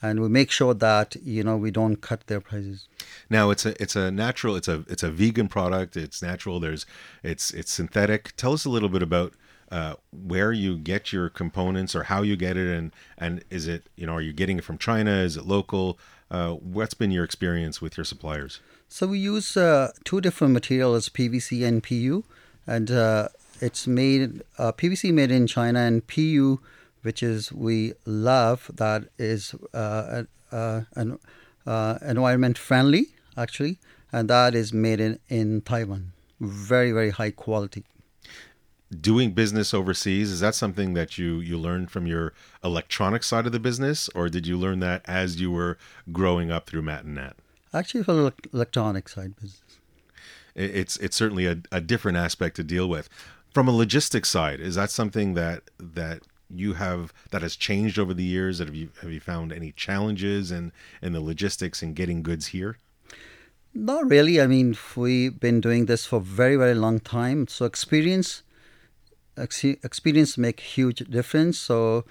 and 0.00 0.20
we 0.20 0.28
make 0.28 0.50
sure 0.50 0.74
that 0.74 1.16
you 1.22 1.42
know 1.42 1.56
we 1.56 1.70
don't 1.70 1.96
cut 1.96 2.26
their 2.26 2.40
prices. 2.40 2.88
Now 3.30 3.50
it's 3.50 3.66
a 3.66 3.80
it's 3.82 3.96
a 3.96 4.10
natural 4.10 4.56
it's 4.56 4.68
a 4.68 4.84
it's 4.88 5.02
a 5.02 5.10
vegan 5.10 5.48
product. 5.48 5.96
It's 5.96 6.22
natural. 6.22 6.60
There's 6.60 6.86
it's 7.22 7.50
it's 7.52 7.72
synthetic. 7.72 8.34
Tell 8.36 8.52
us 8.52 8.64
a 8.64 8.70
little 8.70 8.88
bit 8.88 9.02
about 9.02 9.34
uh, 9.70 9.94
where 10.12 10.52
you 10.52 10.76
get 10.76 11.12
your 11.12 11.28
components 11.28 11.94
or 11.94 12.04
how 12.04 12.22
you 12.22 12.36
get 12.36 12.56
it, 12.56 12.68
and 12.68 12.92
and 13.18 13.44
is 13.50 13.66
it 13.66 13.88
you 13.96 14.06
know 14.06 14.14
are 14.14 14.20
you 14.22 14.32
getting 14.32 14.58
it 14.58 14.64
from 14.64 14.78
China? 14.78 15.10
Is 15.10 15.36
it 15.36 15.46
local? 15.46 15.98
Uh, 16.30 16.52
what's 16.52 16.94
been 16.94 17.10
your 17.10 17.24
experience 17.24 17.80
with 17.80 17.96
your 17.96 18.04
suppliers? 18.04 18.60
So 18.94 19.08
we 19.08 19.18
use 19.18 19.56
uh, 19.56 19.90
two 20.04 20.20
different 20.20 20.52
materials, 20.52 21.08
PVC 21.08 21.66
and 21.66 21.82
PU, 21.82 22.22
and 22.64 22.92
uh, 22.92 23.26
it's 23.60 23.88
made 23.88 24.44
uh, 24.56 24.70
PVC 24.70 25.12
made 25.12 25.32
in 25.32 25.48
China 25.48 25.80
and 25.80 26.06
PU, 26.06 26.60
which 27.02 27.20
is 27.20 27.50
we 27.50 27.94
love 28.06 28.70
that 28.72 29.08
is 29.18 29.52
uh, 29.74 30.22
an 30.52 31.18
environment 32.02 32.56
friendly 32.56 33.06
actually, 33.36 33.80
and 34.12 34.30
that 34.30 34.54
is 34.54 34.72
made 34.72 35.00
in 35.00 35.18
in 35.28 35.62
Taiwan, 35.62 36.12
very 36.38 36.92
very 36.92 37.10
high 37.10 37.32
quality. 37.32 37.82
Doing 39.00 39.32
business 39.32 39.74
overseas 39.74 40.30
is 40.30 40.38
that 40.38 40.54
something 40.54 40.94
that 40.94 41.18
you 41.18 41.40
you 41.40 41.58
learned 41.58 41.90
from 41.90 42.06
your 42.06 42.32
electronic 42.62 43.24
side 43.24 43.44
of 43.44 43.50
the 43.50 43.58
business 43.58 44.08
or 44.14 44.28
did 44.28 44.46
you 44.46 44.56
learn 44.56 44.78
that 44.78 45.02
as 45.04 45.40
you 45.40 45.50
were 45.50 45.78
growing 46.12 46.52
up 46.52 46.66
through 46.68 46.82
nat 46.82 47.34
actually 47.74 48.04
for 48.04 48.14
the 48.14 48.32
electronic 48.52 49.08
side 49.08 49.34
business. 49.36 49.62
It's 50.54 50.96
it's 50.98 51.16
certainly 51.16 51.46
a, 51.46 51.58
a 51.72 51.80
different 51.80 52.16
aspect 52.16 52.56
to 52.56 52.64
deal 52.64 52.88
with. 52.88 53.08
From 53.52 53.68
a 53.68 53.72
logistics 53.72 54.28
side 54.28 54.60
is 54.60 54.76
that 54.76 54.90
something 54.90 55.34
that 55.34 55.64
that 55.78 56.22
you 56.48 56.74
have 56.74 57.12
that 57.30 57.42
has 57.42 57.56
changed 57.56 57.98
over 57.98 58.14
the 58.14 58.24
years? 58.24 58.58
That 58.58 58.68
have 58.68 58.74
you 58.74 58.90
have 59.02 59.10
you 59.10 59.20
found 59.20 59.52
any 59.52 59.72
challenges 59.72 60.52
in 60.52 60.72
in 61.02 61.12
the 61.12 61.20
logistics 61.20 61.82
and 61.82 61.96
getting 61.96 62.22
goods 62.22 62.48
here? 62.48 62.78
Not 63.74 64.08
really. 64.08 64.40
I 64.40 64.46
mean 64.46 64.76
we've 64.94 65.38
been 65.38 65.60
doing 65.60 65.86
this 65.86 66.06
for 66.06 66.16
a 66.16 66.20
very 66.20 66.56
very 66.56 66.74
long 66.74 67.00
time. 67.00 67.48
So 67.48 67.64
experience 67.64 68.42
experience 69.36 70.38
make 70.38 70.60
huge 70.60 70.98
difference. 71.10 71.58
So 71.58 72.04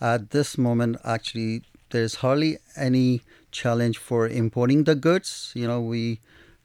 at 0.00 0.30
this 0.30 0.58
moment, 0.58 0.96
actually, 1.04 1.62
there's 1.90 2.16
hardly 2.16 2.58
any 2.76 3.22
challenge 3.54 3.96
for 3.96 4.28
importing 4.28 4.84
the 4.84 4.94
goods. 4.94 5.52
You 5.54 5.66
know, 5.66 5.80
we 5.80 6.20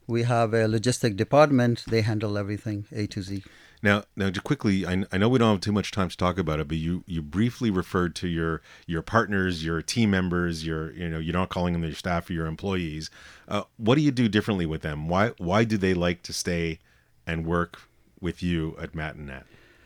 we 0.06 0.24
have 0.24 0.52
a 0.52 0.64
logistic 0.66 1.16
department; 1.16 1.84
they 1.88 2.02
handle 2.02 2.36
everything 2.36 2.86
A 2.92 3.06
to 3.06 3.22
Z. 3.22 3.42
Now, 3.82 4.02
now, 4.14 4.28
to 4.28 4.40
quickly, 4.42 4.84
I, 4.84 5.04
I 5.10 5.16
know 5.16 5.30
we 5.30 5.38
don't 5.38 5.52
have 5.52 5.60
too 5.62 5.72
much 5.72 5.90
time 5.90 6.10
to 6.10 6.16
talk 6.16 6.38
about 6.38 6.60
it, 6.60 6.68
but 6.68 6.76
you 6.76 7.02
you 7.06 7.22
briefly 7.22 7.70
referred 7.70 8.14
to 8.16 8.28
your 8.28 8.60
your 8.86 9.00
partners, 9.00 9.64
your 9.64 9.80
team 9.80 10.10
members, 10.10 10.66
your 10.66 10.92
you 10.92 11.08
know 11.08 11.18
you're 11.18 11.32
not 11.32 11.48
calling 11.48 11.72
them 11.72 11.82
your 11.82 11.94
staff 11.94 12.28
or 12.28 12.34
your 12.34 12.46
employees. 12.46 13.10
Uh, 13.48 13.62
what 13.78 13.94
do 13.94 14.02
you 14.02 14.10
do 14.10 14.28
differently 14.28 14.66
with 14.66 14.82
them? 14.82 15.08
Why 15.08 15.32
why 15.38 15.64
do 15.64 15.78
they 15.78 15.94
like 15.94 16.22
to 16.24 16.32
stay 16.32 16.78
and 17.26 17.46
work 17.46 17.80
with 18.20 18.42
you 18.42 18.76
at 18.78 18.94
Nat? 18.94 19.44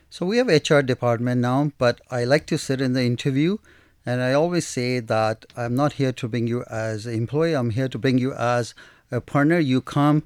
So 0.09 0.25
we 0.25 0.37
have 0.37 0.47
HR 0.47 0.81
department 0.81 1.41
now, 1.41 1.71
but 1.77 2.01
I 2.11 2.25
like 2.25 2.45
to 2.47 2.57
sit 2.57 2.81
in 2.81 2.93
the 2.93 3.03
interview 3.03 3.57
and 4.05 4.21
I 4.21 4.33
always 4.33 4.67
say 4.67 4.99
that 4.99 5.45
I'm 5.57 5.75
not 5.75 5.93
here 5.93 6.11
to 6.11 6.27
bring 6.27 6.47
you 6.47 6.63
as 6.69 7.05
an 7.05 7.15
employee. 7.15 7.55
I'm 7.55 7.71
here 7.71 7.87
to 7.87 7.97
bring 7.97 8.17
you 8.17 8.33
as 8.33 8.75
a 9.11 9.19
partner. 9.19 9.59
You 9.59 9.81
come 9.81 10.23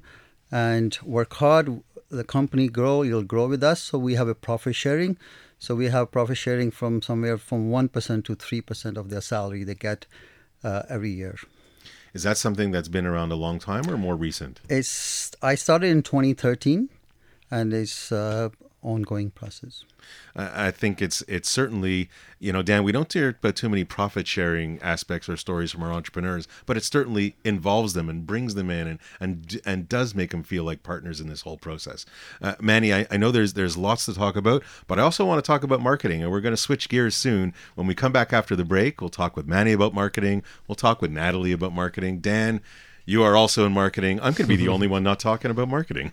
and 0.52 0.98
work 1.02 1.34
hard. 1.34 1.82
The 2.10 2.24
company 2.24 2.68
grow. 2.68 3.02
You'll 3.02 3.22
grow 3.22 3.48
with 3.48 3.62
us. 3.62 3.82
So 3.82 3.98
we 3.98 4.14
have 4.14 4.28
a 4.28 4.34
profit 4.34 4.74
sharing. 4.74 5.16
So 5.58 5.74
we 5.74 5.86
have 5.86 6.10
profit 6.10 6.36
sharing 6.36 6.70
from 6.70 7.00
somewhere 7.00 7.38
from 7.38 7.70
one 7.70 7.88
percent 7.88 8.24
to 8.26 8.34
three 8.34 8.60
percent 8.60 8.96
of 8.96 9.10
their 9.10 9.20
salary 9.20 9.64
they 9.64 9.74
get 9.74 10.06
uh, 10.64 10.82
every 10.88 11.10
year. 11.10 11.36
Is 12.12 12.24
that 12.24 12.36
something 12.36 12.70
that's 12.72 12.88
been 12.88 13.06
around 13.06 13.30
a 13.30 13.36
long 13.36 13.58
time 13.58 13.88
or 13.88 13.96
more 13.96 14.16
recent? 14.16 14.60
It's 14.68 15.32
I 15.42 15.54
started 15.54 15.88
in 15.88 16.02
2013, 16.02 16.88
and 17.50 17.72
it's 17.72 18.10
uh, 18.10 18.48
ongoing 18.82 19.30
process. 19.30 19.84
I 20.34 20.70
think 20.70 21.02
it's 21.02 21.22
it's 21.22 21.48
certainly 21.48 22.08
you 22.38 22.52
know 22.52 22.62
Dan 22.62 22.84
we 22.84 22.92
don't 22.92 23.12
hear 23.12 23.30
about 23.30 23.56
too 23.56 23.68
many 23.68 23.84
profit 23.84 24.26
sharing 24.26 24.80
aspects 24.80 25.28
or 25.28 25.36
stories 25.36 25.70
from 25.70 25.82
our 25.82 25.92
entrepreneurs, 25.92 26.48
but 26.66 26.76
it 26.76 26.84
certainly 26.84 27.36
involves 27.44 27.92
them 27.92 28.08
and 28.08 28.26
brings 28.26 28.54
them 28.54 28.70
in 28.70 28.86
and 28.86 28.98
and 29.20 29.60
and 29.64 29.88
does 29.88 30.14
make 30.14 30.30
them 30.30 30.42
feel 30.42 30.64
like 30.64 30.82
partners 30.82 31.20
in 31.20 31.28
this 31.28 31.42
whole 31.42 31.58
process. 31.58 32.06
Uh, 32.40 32.54
Manny, 32.60 32.94
I, 32.94 33.06
I 33.10 33.16
know 33.16 33.30
there's 33.30 33.54
there's 33.54 33.76
lots 33.76 34.06
to 34.06 34.14
talk 34.14 34.36
about, 34.36 34.62
but 34.86 34.98
I 34.98 35.02
also 35.02 35.24
want 35.24 35.42
to 35.42 35.46
talk 35.46 35.62
about 35.62 35.80
marketing, 35.80 36.22
and 36.22 36.30
we're 36.30 36.40
going 36.40 36.54
to 36.54 36.56
switch 36.56 36.88
gears 36.88 37.14
soon. 37.14 37.52
When 37.74 37.86
we 37.86 37.94
come 37.94 38.12
back 38.12 38.32
after 38.32 38.56
the 38.56 38.64
break, 38.64 39.00
we'll 39.00 39.10
talk 39.10 39.36
with 39.36 39.46
Manny 39.46 39.72
about 39.72 39.94
marketing. 39.94 40.42
We'll 40.66 40.76
talk 40.76 41.02
with 41.02 41.10
Natalie 41.10 41.52
about 41.52 41.72
marketing. 41.72 42.20
Dan, 42.20 42.60
you 43.04 43.22
are 43.22 43.36
also 43.36 43.66
in 43.66 43.72
marketing. 43.72 44.18
I'm 44.18 44.32
going 44.32 44.46
to 44.46 44.46
be 44.46 44.56
the 44.56 44.68
only 44.74 44.86
one 44.86 45.02
not 45.02 45.20
talking 45.20 45.50
about 45.50 45.68
marketing. 45.68 46.12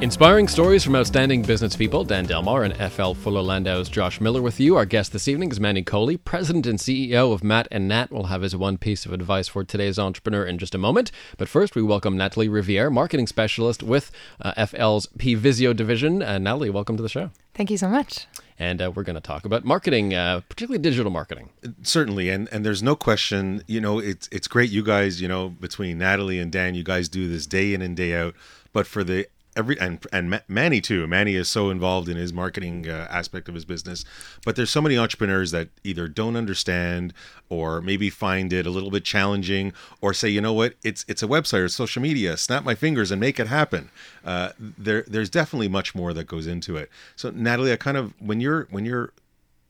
Inspiring 0.00 0.46
stories 0.46 0.84
from 0.84 0.94
outstanding 0.94 1.42
business 1.42 1.74
people, 1.74 2.04
Dan 2.04 2.24
Delmar 2.24 2.62
and 2.62 2.92
FL 2.92 3.14
Fuller 3.14 3.42
Landau's 3.42 3.88
Josh 3.88 4.20
Miller 4.20 4.40
with 4.40 4.60
you. 4.60 4.76
Our 4.76 4.84
guest 4.84 5.12
this 5.12 5.26
evening 5.26 5.50
is 5.50 5.58
Manny 5.58 5.82
Kohli, 5.82 6.16
President 6.24 6.68
and 6.68 6.78
CEO 6.78 7.32
of 7.32 7.42
Matt 7.42 7.66
and 7.72 7.88
Nat. 7.88 8.12
We'll 8.12 8.26
have 8.26 8.42
his 8.42 8.54
one 8.54 8.78
piece 8.78 9.04
of 9.04 9.12
advice 9.12 9.48
for 9.48 9.64
today's 9.64 9.98
entrepreneur 9.98 10.46
in 10.46 10.58
just 10.58 10.72
a 10.72 10.78
moment. 10.78 11.10
But 11.36 11.48
first, 11.48 11.74
we 11.74 11.82
welcome 11.82 12.16
Natalie 12.16 12.48
Riviere, 12.48 12.90
Marketing 12.90 13.26
Specialist 13.26 13.82
with 13.82 14.12
uh, 14.40 14.52
FL's 14.66 15.08
PVisio 15.18 15.74
division. 15.74 16.22
Uh, 16.22 16.38
Natalie, 16.38 16.70
welcome 16.70 16.96
to 16.96 17.02
the 17.02 17.08
show. 17.08 17.30
Thank 17.54 17.72
you 17.72 17.76
so 17.76 17.88
much. 17.88 18.28
And 18.56 18.80
uh, 18.80 18.92
we're 18.94 19.02
going 19.02 19.14
to 19.14 19.20
talk 19.20 19.44
about 19.44 19.64
marketing, 19.64 20.14
uh, 20.14 20.42
particularly 20.48 20.80
digital 20.80 21.10
marketing. 21.10 21.50
Certainly, 21.82 22.30
and 22.30 22.48
and 22.52 22.64
there's 22.64 22.84
no 22.84 22.94
question. 22.94 23.64
You 23.66 23.80
know, 23.80 23.98
it's 23.98 24.28
it's 24.30 24.46
great. 24.46 24.70
You 24.70 24.84
guys, 24.84 25.20
you 25.20 25.26
know, 25.26 25.48
between 25.48 25.98
Natalie 25.98 26.38
and 26.38 26.52
Dan, 26.52 26.76
you 26.76 26.84
guys 26.84 27.08
do 27.08 27.28
this 27.28 27.48
day 27.48 27.74
in 27.74 27.82
and 27.82 27.96
day 27.96 28.14
out. 28.14 28.34
But 28.72 28.86
for 28.86 29.02
the 29.02 29.26
every 29.58 29.78
and 29.80 30.06
and 30.12 30.40
Manny 30.48 30.80
too. 30.80 31.06
Manny 31.06 31.34
is 31.34 31.48
so 31.48 31.68
involved 31.68 32.08
in 32.08 32.16
his 32.16 32.32
marketing 32.32 32.88
uh, 32.88 33.08
aspect 33.10 33.48
of 33.48 33.54
his 33.54 33.64
business, 33.64 34.04
but 34.44 34.56
there's 34.56 34.70
so 34.70 34.80
many 34.80 34.96
entrepreneurs 34.96 35.50
that 35.50 35.68
either 35.84 36.08
don't 36.08 36.36
understand 36.36 37.12
or 37.50 37.80
maybe 37.80 38.08
find 38.08 38.52
it 38.52 38.66
a 38.66 38.70
little 38.70 38.90
bit 38.90 39.04
challenging, 39.04 39.72
or 40.00 40.14
say, 40.14 40.28
you 40.28 40.40
know 40.40 40.52
what, 40.52 40.74
it's 40.82 41.04
it's 41.08 41.22
a 41.22 41.26
website 41.26 41.64
or 41.64 41.68
social 41.68 42.00
media. 42.00 42.36
Snap 42.36 42.64
my 42.64 42.74
fingers 42.74 43.10
and 43.10 43.20
make 43.20 43.40
it 43.40 43.48
happen. 43.48 43.90
Uh, 44.24 44.50
there 44.58 45.04
there's 45.08 45.28
definitely 45.28 45.68
much 45.68 45.94
more 45.94 46.14
that 46.14 46.24
goes 46.24 46.46
into 46.46 46.76
it. 46.76 46.88
So 47.16 47.30
Natalie, 47.30 47.72
I 47.72 47.76
kind 47.76 47.96
of 47.96 48.14
when 48.20 48.40
you're 48.40 48.68
when 48.70 48.84
you're 48.84 49.12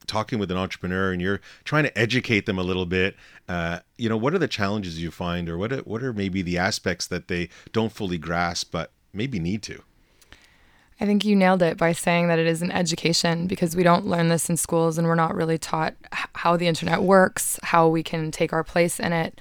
talking 0.07 0.39
with 0.39 0.51
an 0.51 0.57
entrepreneur 0.57 1.13
and 1.13 1.21
you're 1.21 1.41
trying 1.65 1.85
to 1.85 1.99
educate 1.99 2.47
them 2.47 2.59
a 2.59 2.63
little 2.63 2.87
bit 2.87 3.15
uh, 3.47 3.81
you 3.99 4.09
know 4.09 4.17
what 4.17 4.33
are 4.33 4.39
the 4.39 4.49
challenges 4.49 5.03
you 5.03 5.11
find 5.11 5.51
or 5.51 5.59
what 5.59 5.71
are, 5.71 5.81
what 5.81 6.03
are 6.03 6.15
maybe 6.15 6.41
the 6.41 6.57
aspects 6.57 7.07
that 7.07 7.29
they 7.29 7.47
don't 7.73 7.93
fully 7.93 8.17
grasp 8.17 8.73
but 8.73 8.91
maybe 9.13 9.39
need 9.39 9.63
to. 9.65 9.83
I 11.01 11.07
think 11.07 11.25
you 11.25 11.37
nailed 11.37 11.63
it 11.63 11.77
by 11.77 11.93
saying 11.93 12.27
that 12.29 12.41
it 12.41 12.47
is 12.47 12.61
an 12.61 12.73
education 12.73 13.47
because 13.47 13.77
we 13.77 13.85
don't 13.85 14.07
learn 14.07 14.29
this 14.29 14.51
in 14.51 14.57
schools 14.57 14.99
and 14.99 15.07
we're 15.07 15.15
not 15.15 15.35
really 15.35 15.59
taught 15.59 15.95
how 16.11 16.57
the 16.57 16.67
internet 16.67 17.03
works, 17.03 17.59
how 17.63 17.87
we 17.87 18.03
can 18.03 18.33
take 18.33 18.53
our 18.53 18.65
place 18.65 18.99
in 18.99 19.13
it. 19.13 19.41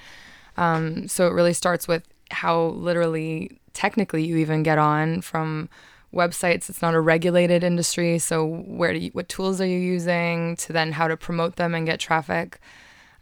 Um, 0.56 1.08
so 1.08 1.28
it 1.28 1.34
really 1.34 1.54
starts 1.54 1.88
with 1.88 2.04
how 2.30 2.66
literally 2.66 3.60
technically 3.74 4.24
you 4.24 4.38
even 4.38 4.62
get 4.62 4.78
on 4.78 5.22
from 5.22 5.70
websites. 6.14 6.70
It's 6.70 6.82
not 6.82 6.94
a 6.94 7.02
regulated 7.02 7.64
industry, 7.64 8.20
so 8.20 8.46
where 8.46 8.94
do 8.94 9.00
you, 9.00 9.10
what 9.12 9.30
tools 9.30 9.60
are 9.60 9.66
you 9.66 9.80
using 9.80 10.56
to 10.58 10.74
then 10.74 10.92
how 10.92 11.08
to 11.08 11.18
promote 11.18 11.56
them 11.56 11.74
and 11.74 11.86
get 11.86 12.00
traffic? 12.00 12.60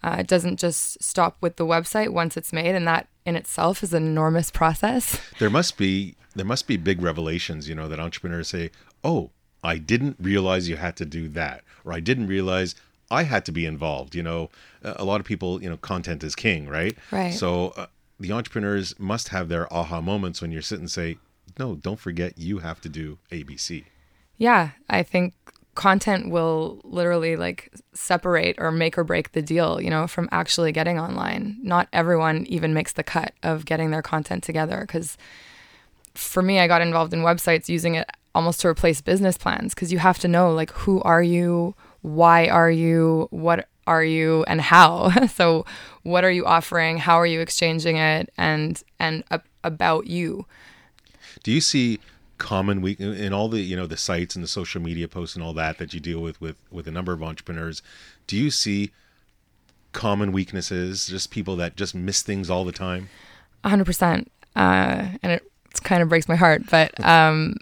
Uh, 0.03 0.17
it 0.19 0.27
doesn't 0.27 0.59
just 0.59 1.01
stop 1.01 1.37
with 1.41 1.55
the 1.55 1.65
website 1.65 2.09
once 2.09 2.37
it's 2.37 2.53
made, 2.53 2.75
and 2.75 2.87
that 2.87 3.07
in 3.25 3.35
itself 3.35 3.81
is 3.81 3.93
an 3.93 4.05
enormous 4.05 4.51
process. 4.51 5.19
There 5.39 5.49
must 5.49 5.77
be 5.77 6.15
there 6.35 6.45
must 6.45 6.67
be 6.67 6.77
big 6.77 7.01
revelations, 7.01 7.67
you 7.69 7.75
know, 7.75 7.87
that 7.87 7.99
entrepreneurs 7.99 8.49
say, 8.49 8.71
"Oh, 9.03 9.31
I 9.63 9.77
didn't 9.77 10.17
realize 10.19 10.69
you 10.69 10.75
had 10.75 10.95
to 10.97 11.05
do 11.05 11.27
that," 11.29 11.63
or 11.83 11.93
"I 11.93 11.99
didn't 11.99 12.27
realize 12.27 12.75
I 13.09 13.23
had 13.23 13.45
to 13.45 13.51
be 13.51 13.65
involved." 13.65 14.13
You 14.15 14.23
know, 14.23 14.49
a 14.83 15.05
lot 15.05 15.19
of 15.19 15.25
people, 15.25 15.61
you 15.61 15.69
know, 15.69 15.77
content 15.77 16.23
is 16.23 16.35
king, 16.35 16.67
right? 16.67 16.97
Right. 17.11 17.33
So 17.33 17.69
uh, 17.77 17.87
the 18.19 18.31
entrepreneurs 18.31 18.97
must 18.99 19.29
have 19.29 19.49
their 19.49 19.71
aha 19.73 20.01
moments 20.01 20.41
when 20.41 20.51
you 20.51 20.61
sit 20.61 20.79
and 20.79 20.91
say, 20.91 21.17
"No, 21.57 21.75
don't 21.75 21.99
forget, 21.99 22.37
you 22.37 22.59
have 22.59 22.81
to 22.81 22.89
do 22.89 23.17
ABC." 23.31 23.85
Yeah, 24.37 24.71
I 24.89 25.03
think 25.03 25.33
content 25.75 26.29
will 26.29 26.79
literally 26.83 27.35
like 27.35 27.71
separate 27.93 28.55
or 28.57 28.71
make 28.71 28.97
or 28.97 29.03
break 29.03 29.33
the 29.33 29.41
deal, 29.41 29.81
you 29.81 29.89
know, 29.89 30.07
from 30.07 30.29
actually 30.31 30.71
getting 30.71 30.97
online. 30.97 31.57
Not 31.61 31.87
everyone 31.91 32.45
even 32.47 32.73
makes 32.73 32.93
the 32.93 33.03
cut 33.03 33.33
of 33.43 33.65
getting 33.65 33.91
their 33.91 34.01
content 34.01 34.43
together 34.43 34.81
because 34.81 35.17
for 36.17 36.41
me, 36.41 36.59
I 36.59 36.67
got 36.67 36.81
involved 36.81 37.13
in 37.13 37.21
websites 37.21 37.69
using 37.69 37.95
it 37.95 38.09
almost 38.33 38.59
to 38.61 38.67
replace 38.67 39.01
business 39.01 39.37
plans 39.37 39.73
because 39.73 39.91
you 39.91 39.99
have 39.99 40.19
to 40.19 40.27
know 40.27 40.53
like 40.53 40.71
who 40.71 41.01
are 41.01 41.23
you, 41.23 41.75
why 42.01 42.47
are 42.47 42.71
you, 42.71 43.27
what 43.31 43.67
are 43.87 44.03
you 44.03 44.43
and 44.47 44.61
how. 44.61 45.09
so 45.27 45.65
what 46.03 46.23
are 46.23 46.31
you 46.31 46.45
offering, 46.45 46.97
how 46.97 47.19
are 47.19 47.25
you 47.25 47.39
exchanging 47.39 47.97
it 47.97 48.29
and 48.37 48.81
and 48.99 49.23
uh, 49.31 49.39
about 49.63 50.07
you. 50.07 50.45
Do 51.43 51.51
you 51.51 51.61
see 51.61 51.99
common 52.37 52.81
week 52.81 52.99
in 52.99 53.31
all 53.31 53.47
the 53.47 53.61
you 53.61 53.75
know 53.75 53.87
the 53.87 53.97
sites 53.97 54.35
and 54.35 54.43
the 54.43 54.47
social 54.47 54.81
media 54.81 55.07
posts 55.07 55.35
and 55.35 55.43
all 55.43 55.53
that 55.53 55.77
that 55.77 55.93
you 55.93 55.99
deal 56.01 56.19
with 56.19 56.39
with 56.41 56.57
with 56.69 56.85
a 56.85 56.91
number 56.91 57.13
of 57.13 57.23
entrepreneurs 57.23 57.81
do 58.27 58.35
you 58.35 58.51
see 58.51 58.91
common 59.93 60.33
weaknesses 60.33 61.07
just 61.07 61.31
people 61.31 61.55
that 61.55 61.77
just 61.77 61.95
miss 61.95 62.21
things 62.21 62.49
all 62.49 62.65
the 62.65 62.73
time 62.73 63.07
100% 63.63 64.27
uh, 64.57 65.07
and 65.23 65.31
it 65.31 65.49
kind 65.79 66.01
of 66.01 66.09
breaks 66.09 66.27
my 66.27 66.35
heart 66.35 66.63
but 66.69 66.91
um, 67.05 67.55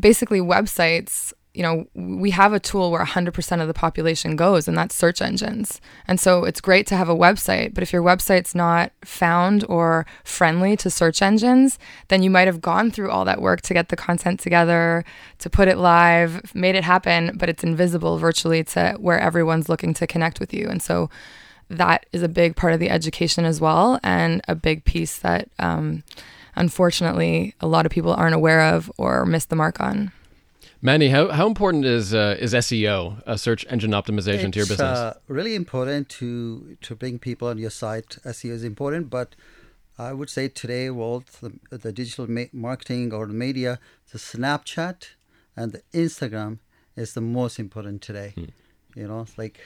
basically 0.00 0.40
websites 0.40 1.32
you 1.56 1.62
know, 1.62 1.86
we 1.94 2.32
have 2.32 2.52
a 2.52 2.60
tool 2.60 2.90
where 2.90 3.02
100% 3.02 3.60
of 3.62 3.66
the 3.66 3.72
population 3.72 4.36
goes, 4.36 4.68
and 4.68 4.76
that's 4.76 4.94
search 4.94 5.22
engines. 5.22 5.80
And 6.06 6.20
so 6.20 6.44
it's 6.44 6.60
great 6.60 6.86
to 6.88 6.96
have 6.96 7.08
a 7.08 7.16
website, 7.16 7.72
but 7.72 7.82
if 7.82 7.94
your 7.94 8.02
website's 8.02 8.54
not 8.54 8.92
found 9.02 9.64
or 9.66 10.04
friendly 10.22 10.76
to 10.76 10.90
search 10.90 11.22
engines, 11.22 11.78
then 12.08 12.22
you 12.22 12.28
might 12.28 12.46
have 12.46 12.60
gone 12.60 12.90
through 12.90 13.10
all 13.10 13.24
that 13.24 13.40
work 13.40 13.62
to 13.62 13.72
get 13.72 13.88
the 13.88 13.96
content 13.96 14.38
together, 14.38 15.02
to 15.38 15.48
put 15.48 15.66
it 15.66 15.78
live, 15.78 16.54
made 16.54 16.74
it 16.74 16.84
happen, 16.84 17.34
but 17.38 17.48
it's 17.48 17.64
invisible 17.64 18.18
virtually 18.18 18.62
to 18.62 18.94
where 19.00 19.18
everyone's 19.18 19.70
looking 19.70 19.94
to 19.94 20.06
connect 20.06 20.38
with 20.38 20.52
you. 20.52 20.68
And 20.68 20.82
so 20.82 21.08
that 21.70 22.04
is 22.12 22.22
a 22.22 22.28
big 22.28 22.54
part 22.54 22.74
of 22.74 22.80
the 22.80 22.90
education 22.90 23.46
as 23.46 23.62
well, 23.62 23.98
and 24.02 24.42
a 24.46 24.54
big 24.54 24.84
piece 24.84 25.16
that, 25.20 25.48
um, 25.58 26.04
unfortunately, 26.56 27.54
a 27.60 27.66
lot 27.66 27.86
of 27.86 27.92
people 27.92 28.12
aren't 28.12 28.34
aware 28.34 28.62
of 28.74 28.90
or 28.96 29.24
miss 29.24 29.44
the 29.46 29.56
mark 29.56 29.80
on. 29.80 30.12
Manny, 30.82 31.08
how, 31.08 31.28
how 31.28 31.46
important 31.46 31.84
is 31.84 32.14
uh, 32.14 32.36
is 32.38 32.52
SEO, 32.52 33.22
uh, 33.26 33.36
search 33.36 33.64
engine 33.70 33.92
optimization, 33.92 34.44
it's, 34.44 34.52
to 34.52 34.58
your 34.58 34.66
business? 34.66 34.98
Uh, 34.98 35.14
really 35.26 35.54
important 35.54 36.08
to 36.10 36.76
to 36.82 36.94
bring 36.94 37.18
people 37.18 37.48
on 37.48 37.58
your 37.58 37.70
site. 37.70 38.18
SEO 38.24 38.52
is 38.52 38.64
important, 38.64 39.08
but 39.08 39.34
I 39.98 40.12
would 40.12 40.28
say 40.28 40.48
today, 40.48 40.90
well, 40.90 41.24
the, 41.40 41.52
the 41.70 41.92
digital 41.92 42.30
ma- 42.30 42.52
marketing 42.52 43.12
or 43.14 43.26
the 43.26 43.32
media, 43.32 43.78
the 44.12 44.18
Snapchat 44.18 45.08
and 45.56 45.72
the 45.72 45.82
Instagram 45.94 46.58
is 46.94 47.14
the 47.14 47.22
most 47.22 47.58
important 47.58 48.02
today. 48.02 48.32
Hmm. 48.34 48.44
You 48.96 49.06
know, 49.06 49.20
it's 49.20 49.36
like 49.36 49.60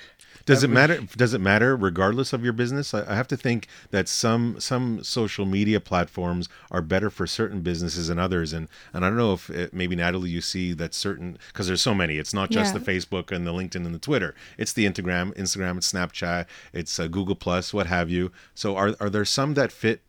does 0.44 0.64
it 0.64 0.70
matter? 0.70 1.00
Does 1.16 1.34
it 1.34 1.40
matter 1.40 1.76
regardless 1.76 2.32
of 2.32 2.42
your 2.42 2.52
business? 2.52 2.92
I, 2.92 3.08
I 3.08 3.14
have 3.14 3.28
to 3.28 3.36
think 3.36 3.68
that 3.92 4.08
some 4.08 4.58
some 4.58 5.04
social 5.04 5.46
media 5.46 5.78
platforms 5.78 6.48
are 6.72 6.82
better 6.82 7.10
for 7.10 7.28
certain 7.28 7.60
businesses 7.60 8.08
than 8.08 8.18
others, 8.18 8.52
and 8.52 8.66
and 8.92 9.04
I 9.04 9.08
don't 9.08 9.16
know 9.16 9.34
if 9.34 9.48
it, 9.48 9.72
maybe 9.72 9.94
Natalie, 9.94 10.30
you 10.30 10.40
see 10.40 10.72
that 10.72 10.94
certain 10.94 11.38
because 11.46 11.68
there's 11.68 11.80
so 11.80 11.94
many. 11.94 12.18
It's 12.18 12.34
not 12.34 12.50
just 12.50 12.74
yeah. 12.74 12.80
the 12.80 12.92
Facebook 12.92 13.30
and 13.30 13.46
the 13.46 13.52
LinkedIn 13.52 13.86
and 13.86 13.94
the 13.94 14.00
Twitter. 14.00 14.34
It's 14.58 14.72
the 14.72 14.84
Instagram, 14.84 15.32
Instagram, 15.36 15.76
it's 15.76 15.92
Snapchat, 15.92 16.46
it's 16.72 16.98
uh, 16.98 17.06
Google 17.06 17.36
Plus, 17.36 17.72
what 17.72 17.86
have 17.86 18.10
you. 18.10 18.32
So 18.54 18.76
are 18.76 18.96
are 18.98 19.10
there 19.10 19.24
some 19.24 19.54
that 19.54 19.70
fit 19.70 20.02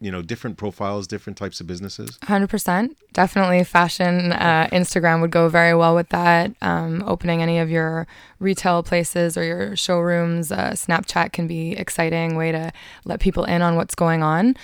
you 0.00 0.10
know 0.10 0.22
different 0.22 0.56
profiles 0.56 1.06
different 1.06 1.36
types 1.36 1.60
of 1.60 1.66
businesses? 1.66 2.18
100% 2.24 2.94
definitely 3.12 3.64
fashion 3.64 4.32
uh, 4.32 4.68
instagram 4.72 5.20
would 5.20 5.30
go 5.30 5.48
very 5.48 5.74
well 5.74 5.94
with 5.94 6.08
that. 6.10 6.52
Um, 6.60 7.02
opening 7.06 7.42
any 7.42 7.58
of 7.58 7.70
your 7.70 8.06
retail 8.38 8.82
places 8.82 9.36
or 9.36 9.44
your 9.44 9.76
showrooms 9.76 10.52
uh, 10.52 10.70
snapchat 10.70 11.32
can 11.32 11.46
be 11.46 11.72
exciting 11.72 12.36
way 12.36 12.52
to 12.52 12.72
let 13.04 13.20
people 13.20 13.44
in 13.44 13.62
on 13.62 13.76
what's 13.76 13.94
going 13.94 14.22
on. 14.22 14.56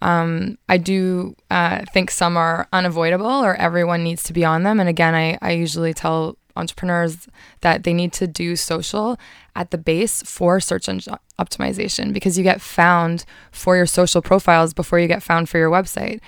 Um, 0.00 0.58
I 0.68 0.78
do 0.78 1.34
uh, 1.50 1.84
think 1.92 2.10
some 2.10 2.36
are 2.36 2.68
unavoidable 2.72 3.26
or 3.26 3.56
everyone 3.56 4.04
needs 4.04 4.22
to 4.24 4.32
be 4.32 4.44
on 4.44 4.62
them. 4.62 4.78
And 4.80 4.88
again, 4.88 5.14
I, 5.14 5.38
I 5.42 5.52
usually 5.52 5.92
tell 5.92 6.36
entrepreneurs 6.58 7.28
that 7.60 7.84
they 7.84 7.92
need 7.92 8.12
to 8.14 8.26
do 8.26 8.56
social 8.56 9.18
at 9.54 9.70
the 9.70 9.78
base 9.78 10.22
for 10.22 10.60
search 10.60 10.88
engine 10.88 11.14
optimization 11.38 12.12
because 12.12 12.36
you 12.36 12.44
get 12.44 12.60
found 12.60 13.24
for 13.50 13.76
your 13.76 13.86
social 13.86 14.20
profiles 14.22 14.74
before 14.74 14.98
you 14.98 15.08
get 15.08 15.22
found 15.22 15.48
for 15.48 15.58
your 15.58 15.70
website. 15.70 16.20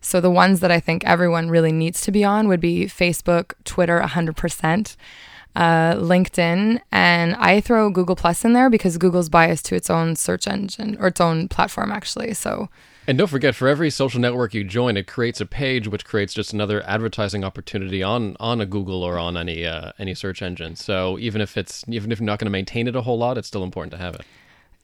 So 0.00 0.20
the 0.20 0.30
ones 0.30 0.60
that 0.60 0.70
I 0.70 0.80
think 0.80 1.04
everyone 1.04 1.50
really 1.50 1.72
needs 1.72 2.00
to 2.02 2.12
be 2.12 2.24
on 2.24 2.48
would 2.48 2.60
be 2.60 2.86
Facebook, 2.86 3.54
Twitter, 3.64 4.00
100%. 4.00 4.96
Uh, 5.58 5.96
LinkedIn, 5.96 6.80
and 6.92 7.34
I 7.34 7.60
throw 7.60 7.90
Google 7.90 8.14
Plus 8.14 8.44
in 8.44 8.52
there 8.52 8.70
because 8.70 8.96
Google's 8.96 9.28
biased 9.28 9.64
to 9.66 9.74
its 9.74 9.90
own 9.90 10.14
search 10.14 10.46
engine 10.46 10.96
or 11.00 11.08
its 11.08 11.20
own 11.20 11.48
platform, 11.48 11.90
actually. 11.90 12.32
So 12.34 12.68
and 13.08 13.16
don't 13.16 13.26
forget, 13.26 13.54
for 13.54 13.66
every 13.66 13.88
social 13.88 14.20
network 14.20 14.52
you 14.52 14.64
join, 14.64 14.98
it 14.98 15.06
creates 15.06 15.40
a 15.40 15.46
page 15.46 15.88
which 15.88 16.04
creates 16.04 16.34
just 16.34 16.52
another 16.52 16.86
advertising 16.86 17.42
opportunity 17.42 18.02
on 18.02 18.36
on 18.38 18.60
a 18.60 18.66
Google 18.66 19.02
or 19.02 19.18
on 19.18 19.34
any 19.36 19.66
uh, 19.66 19.92
any 19.98 20.14
search 20.14 20.42
engine. 20.42 20.76
So 20.76 21.18
even 21.18 21.40
if 21.40 21.56
it's 21.56 21.84
even 21.88 22.12
if 22.12 22.20
you're 22.20 22.26
not 22.26 22.38
going 22.38 22.46
to 22.46 22.50
maintain 22.50 22.86
it 22.86 22.94
a 22.94 23.00
whole 23.00 23.18
lot, 23.18 23.38
it's 23.38 23.48
still 23.48 23.64
important 23.64 23.92
to 23.92 23.98
have 23.98 24.14
it. 24.14 24.26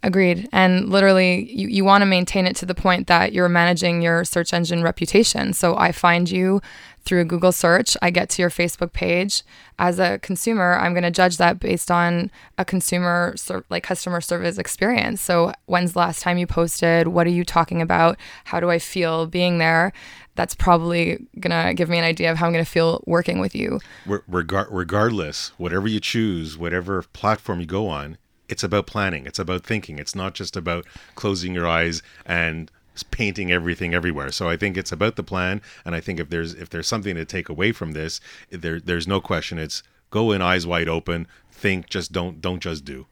Agreed. 0.04 0.50
And 0.52 0.90
literally, 0.90 1.50
you, 1.50 1.66
you 1.66 1.82
want 1.82 2.02
to 2.02 2.06
maintain 2.06 2.46
it 2.46 2.54
to 2.56 2.66
the 2.66 2.74
point 2.74 3.06
that 3.06 3.32
you're 3.32 3.48
managing 3.48 4.02
your 4.02 4.22
search 4.22 4.52
engine 4.52 4.82
reputation. 4.82 5.54
So 5.54 5.78
I 5.78 5.92
find 5.92 6.30
you 6.30 6.60
through 7.04 7.22
a 7.22 7.24
Google 7.24 7.52
search, 7.52 7.96
I 8.02 8.10
get 8.10 8.28
to 8.30 8.42
your 8.42 8.50
Facebook 8.50 8.92
page. 8.92 9.42
As 9.78 9.98
a 9.98 10.18
consumer, 10.18 10.74
I'm 10.74 10.92
going 10.92 11.04
to 11.04 11.10
judge 11.10 11.36
that 11.38 11.58
based 11.58 11.90
on 11.90 12.30
a 12.58 12.64
consumer, 12.64 13.34
like 13.70 13.82
customer 13.82 14.20
service 14.20 14.58
experience. 14.58 15.20
So, 15.20 15.52
when's 15.66 15.94
the 15.94 15.98
last 16.00 16.22
time 16.22 16.38
you 16.38 16.46
posted? 16.46 17.08
What 17.08 17.26
are 17.26 17.30
you 17.30 17.44
talking 17.44 17.82
about? 17.82 18.18
How 18.44 18.60
do 18.60 18.70
I 18.70 18.78
feel 18.78 19.26
being 19.26 19.58
there? 19.58 19.92
That's 20.34 20.54
probably 20.54 21.26
going 21.38 21.66
to 21.66 21.74
give 21.74 21.88
me 21.88 21.98
an 21.98 22.04
idea 22.04 22.30
of 22.30 22.38
how 22.38 22.46
I'm 22.46 22.52
going 22.52 22.64
to 22.64 22.70
feel 22.70 23.02
working 23.06 23.38
with 23.38 23.54
you. 23.54 23.80
regardless, 24.26 25.52
whatever 25.58 25.88
you 25.88 26.00
choose, 26.00 26.58
whatever 26.58 27.02
platform 27.02 27.60
you 27.60 27.66
go 27.66 27.88
on, 27.88 28.18
it's 28.48 28.62
about 28.62 28.86
planning. 28.86 29.26
It's 29.26 29.38
about 29.38 29.64
thinking. 29.64 29.98
It's 29.98 30.14
not 30.14 30.34
just 30.34 30.56
about 30.56 30.86
closing 31.14 31.54
your 31.54 31.66
eyes 31.66 32.02
and 32.26 32.70
painting 33.10 33.50
everything 33.50 33.94
everywhere. 33.94 34.30
So 34.30 34.48
I 34.48 34.56
think 34.56 34.76
it's 34.76 34.92
about 34.92 35.16
the 35.16 35.22
plan, 35.22 35.60
and 35.84 35.94
I 35.94 36.00
think 36.00 36.20
if 36.20 36.30
there's 36.30 36.54
if 36.54 36.70
there's 36.70 36.86
something 36.86 37.16
to 37.16 37.24
take 37.24 37.48
away 37.48 37.72
from 37.72 37.92
this, 37.92 38.20
there 38.50 38.78
there's 38.80 39.08
no 39.08 39.20
question. 39.20 39.58
It's 39.58 39.82
go 40.10 40.30
in 40.30 40.42
eyes 40.42 40.66
wide 40.66 40.88
open, 40.88 41.26
think, 41.50 41.88
just 41.88 42.12
don't 42.12 42.40
don't 42.40 42.60
just 42.60 42.84
do. 42.84 43.06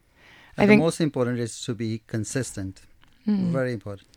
I 0.56 0.66
think 0.66 0.80
the 0.80 0.84
most 0.84 1.00
important 1.00 1.38
is 1.38 1.62
to 1.62 1.74
be 1.74 2.02
consistent. 2.06 2.82
Mm. 3.26 3.52
Very 3.52 3.72
important. 3.72 4.08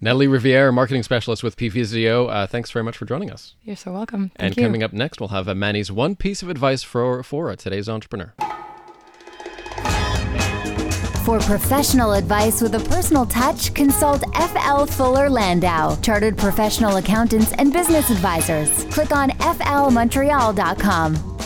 Natalie 0.00 0.28
Riviere, 0.28 0.70
marketing 0.70 1.02
specialist 1.02 1.42
with 1.42 1.56
PVisio. 1.56 2.30
Uh, 2.30 2.46
thanks 2.46 2.70
very 2.70 2.84
much 2.84 2.96
for 2.96 3.04
joining 3.04 3.32
us. 3.32 3.56
You're 3.62 3.74
so 3.74 3.90
welcome. 3.90 4.30
Thank 4.36 4.38
and 4.38 4.56
you. 4.56 4.62
coming 4.62 4.82
up 4.84 4.92
next, 4.92 5.18
we'll 5.18 5.30
have 5.30 5.46
Manny's 5.56 5.90
one 5.90 6.14
piece 6.14 6.42
of 6.42 6.50
advice 6.50 6.82
for 6.82 7.22
for 7.22 7.54
today's 7.56 7.88
entrepreneur. 7.88 8.34
For 11.28 11.38
professional 11.40 12.14
advice 12.14 12.62
with 12.62 12.74
a 12.74 12.80
personal 12.80 13.26
touch, 13.26 13.74
consult 13.74 14.24
FL 14.34 14.86
Fuller 14.86 15.28
Landau, 15.28 15.94
chartered 15.96 16.38
professional 16.38 16.96
accountants 16.96 17.52
and 17.58 17.70
business 17.70 18.08
advisors. 18.08 18.84
Click 18.84 19.14
on 19.14 19.28
flmontreal.com. 19.32 21.36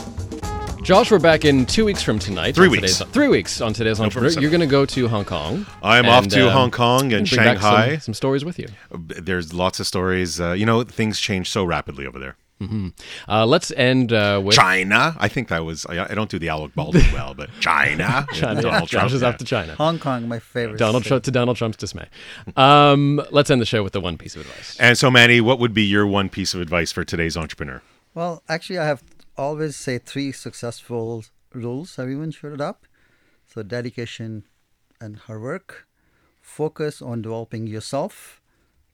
Josh, 0.84 1.10
we're 1.10 1.18
back 1.18 1.44
in 1.44 1.66
two 1.66 1.84
weeks 1.84 2.00
from 2.00 2.20
tonight. 2.20 2.54
Three 2.54 2.68
weeks. 2.68 3.02
Three 3.06 3.26
weeks 3.26 3.60
on 3.60 3.72
today's 3.72 3.98
no, 3.98 4.04
Entrepreneur. 4.04 4.40
You're 4.40 4.52
going 4.52 4.60
to 4.60 4.68
go 4.68 4.86
to 4.86 5.08
Hong 5.08 5.24
Kong. 5.24 5.66
I'm 5.82 6.06
off 6.06 6.28
to 6.28 6.46
um, 6.46 6.52
Hong 6.52 6.70
Kong 6.70 7.12
and 7.12 7.28
Shanghai. 7.28 7.94
Some, 7.94 8.00
some, 8.00 8.14
stories 8.14 8.44
with 8.44 8.60
you. 8.60 8.68
There's 8.92 9.52
lots 9.52 9.80
of 9.80 9.88
stories. 9.88 10.40
Uh, 10.40 10.52
you 10.52 10.64
know, 10.64 10.84
things 10.84 11.18
change 11.18 11.50
so 11.50 11.64
rapidly 11.64 12.06
over 12.06 12.20
there. 12.20 12.36
Mm-hmm. 12.62 12.88
Uh, 13.28 13.46
let's 13.46 13.70
end 13.72 14.12
uh, 14.12 14.40
with 14.42 14.54
China. 14.56 15.16
I 15.18 15.28
think 15.28 15.48
that 15.48 15.64
was. 15.64 15.84
I, 15.86 16.04
I 16.04 16.14
don't 16.14 16.30
do 16.30 16.38
the 16.38 16.48
Alec 16.48 16.74
Baldwin 16.74 17.04
well, 17.12 17.34
but 17.34 17.50
China. 17.60 18.26
China. 18.32 18.62
Donald 18.62 18.88
Trump 18.88 18.88
Josh 18.88 19.12
is 19.12 19.22
off 19.22 19.36
to 19.38 19.44
China. 19.44 19.74
Hong 19.74 19.98
Kong, 19.98 20.28
my 20.28 20.38
favorite. 20.38 20.78
Donald 20.78 21.04
Trump 21.04 21.24
to 21.24 21.30
Donald 21.30 21.56
Trump's 21.56 21.76
dismay. 21.76 22.06
Um, 22.56 23.20
let's 23.30 23.50
end 23.50 23.60
the 23.60 23.66
show 23.66 23.82
with 23.82 23.92
the 23.92 24.00
one 24.00 24.16
piece 24.16 24.36
of 24.36 24.42
advice. 24.42 24.76
And 24.78 24.96
so, 24.96 25.10
Manny, 25.10 25.40
what 25.40 25.58
would 25.58 25.74
be 25.74 25.82
your 25.82 26.06
one 26.06 26.28
piece 26.28 26.54
of 26.54 26.60
advice 26.60 26.92
for 26.92 27.04
today's 27.04 27.36
entrepreneur? 27.36 27.82
Well, 28.14 28.42
actually, 28.48 28.78
I 28.78 28.86
have 28.86 29.02
always 29.36 29.76
say 29.76 29.98
three 29.98 30.32
successful 30.32 31.24
rules 31.52 31.98
everyone 31.98 32.30
should 32.30 32.60
up. 32.60 32.86
So, 33.46 33.62
dedication 33.62 34.44
and 35.00 35.16
hard 35.16 35.42
work, 35.42 35.86
focus 36.40 37.02
on 37.02 37.22
developing 37.22 37.66
yourself, 37.66 38.40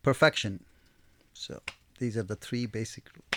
perfection. 0.02 0.64
So, 1.32 1.60
these 1.98 2.16
are 2.16 2.22
the 2.22 2.36
three 2.36 2.66
basic 2.66 3.04
rules. 3.14 3.27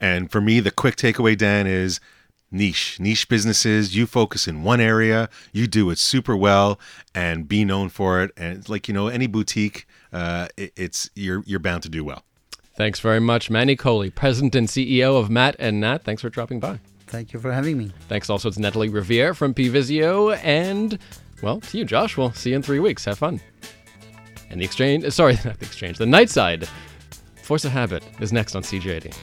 And 0.00 0.30
for 0.30 0.40
me, 0.40 0.60
the 0.60 0.70
quick 0.70 0.96
takeaway, 0.96 1.36
Dan, 1.36 1.66
is 1.66 2.00
niche 2.50 3.00
niche 3.00 3.28
businesses 3.28 3.96
you 3.96 4.06
focus 4.06 4.46
in 4.46 4.62
one 4.62 4.80
area 4.80 5.28
you 5.52 5.66
do 5.66 5.90
it 5.90 5.98
super 5.98 6.36
well 6.36 6.78
and 7.12 7.48
be 7.48 7.64
known 7.64 7.88
for 7.88 8.22
it 8.22 8.30
and 8.36 8.68
like 8.68 8.86
you 8.86 8.94
know 8.94 9.08
any 9.08 9.26
boutique 9.26 9.88
uh, 10.12 10.46
it, 10.56 10.72
it's 10.76 11.10
you're 11.16 11.42
you're 11.46 11.58
bound 11.58 11.82
to 11.82 11.88
do 11.88 12.04
well 12.04 12.22
thanks 12.76 13.00
very 13.00 13.18
much 13.18 13.50
manny 13.50 13.74
kohli 13.74 14.14
president 14.14 14.54
and 14.54 14.68
ceo 14.68 15.18
of 15.18 15.28
matt 15.28 15.56
and 15.58 15.80
nat 15.80 16.04
thanks 16.04 16.22
for 16.22 16.28
dropping 16.28 16.60
by 16.60 16.78
Thank 17.06 17.32
you 17.32 17.38
for 17.38 17.52
having 17.52 17.78
me. 17.78 17.92
Thanks 18.08 18.28
also 18.28 18.50
to 18.50 18.60
Natalie 18.60 18.88
Riviere 18.88 19.34
from 19.34 19.54
PVisio. 19.54 20.36
And, 20.42 20.98
well, 21.42 21.60
to 21.60 21.78
you, 21.78 21.84
Josh. 21.84 22.16
We'll 22.16 22.32
see 22.32 22.50
you 22.50 22.56
in 22.56 22.62
three 22.62 22.80
weeks. 22.80 23.04
Have 23.04 23.18
fun. 23.18 23.40
And 24.50 24.60
the 24.60 24.64
exchange, 24.64 25.08
sorry, 25.12 25.34
not 25.44 25.58
the 25.60 25.66
exchange, 25.66 25.98
the 25.98 26.06
night 26.06 26.30
side. 26.30 26.68
Force 27.42 27.64
of 27.64 27.72
Habit 27.72 28.02
is 28.20 28.32
next 28.32 28.56
on 28.56 28.62
CJAD. 28.62 29.14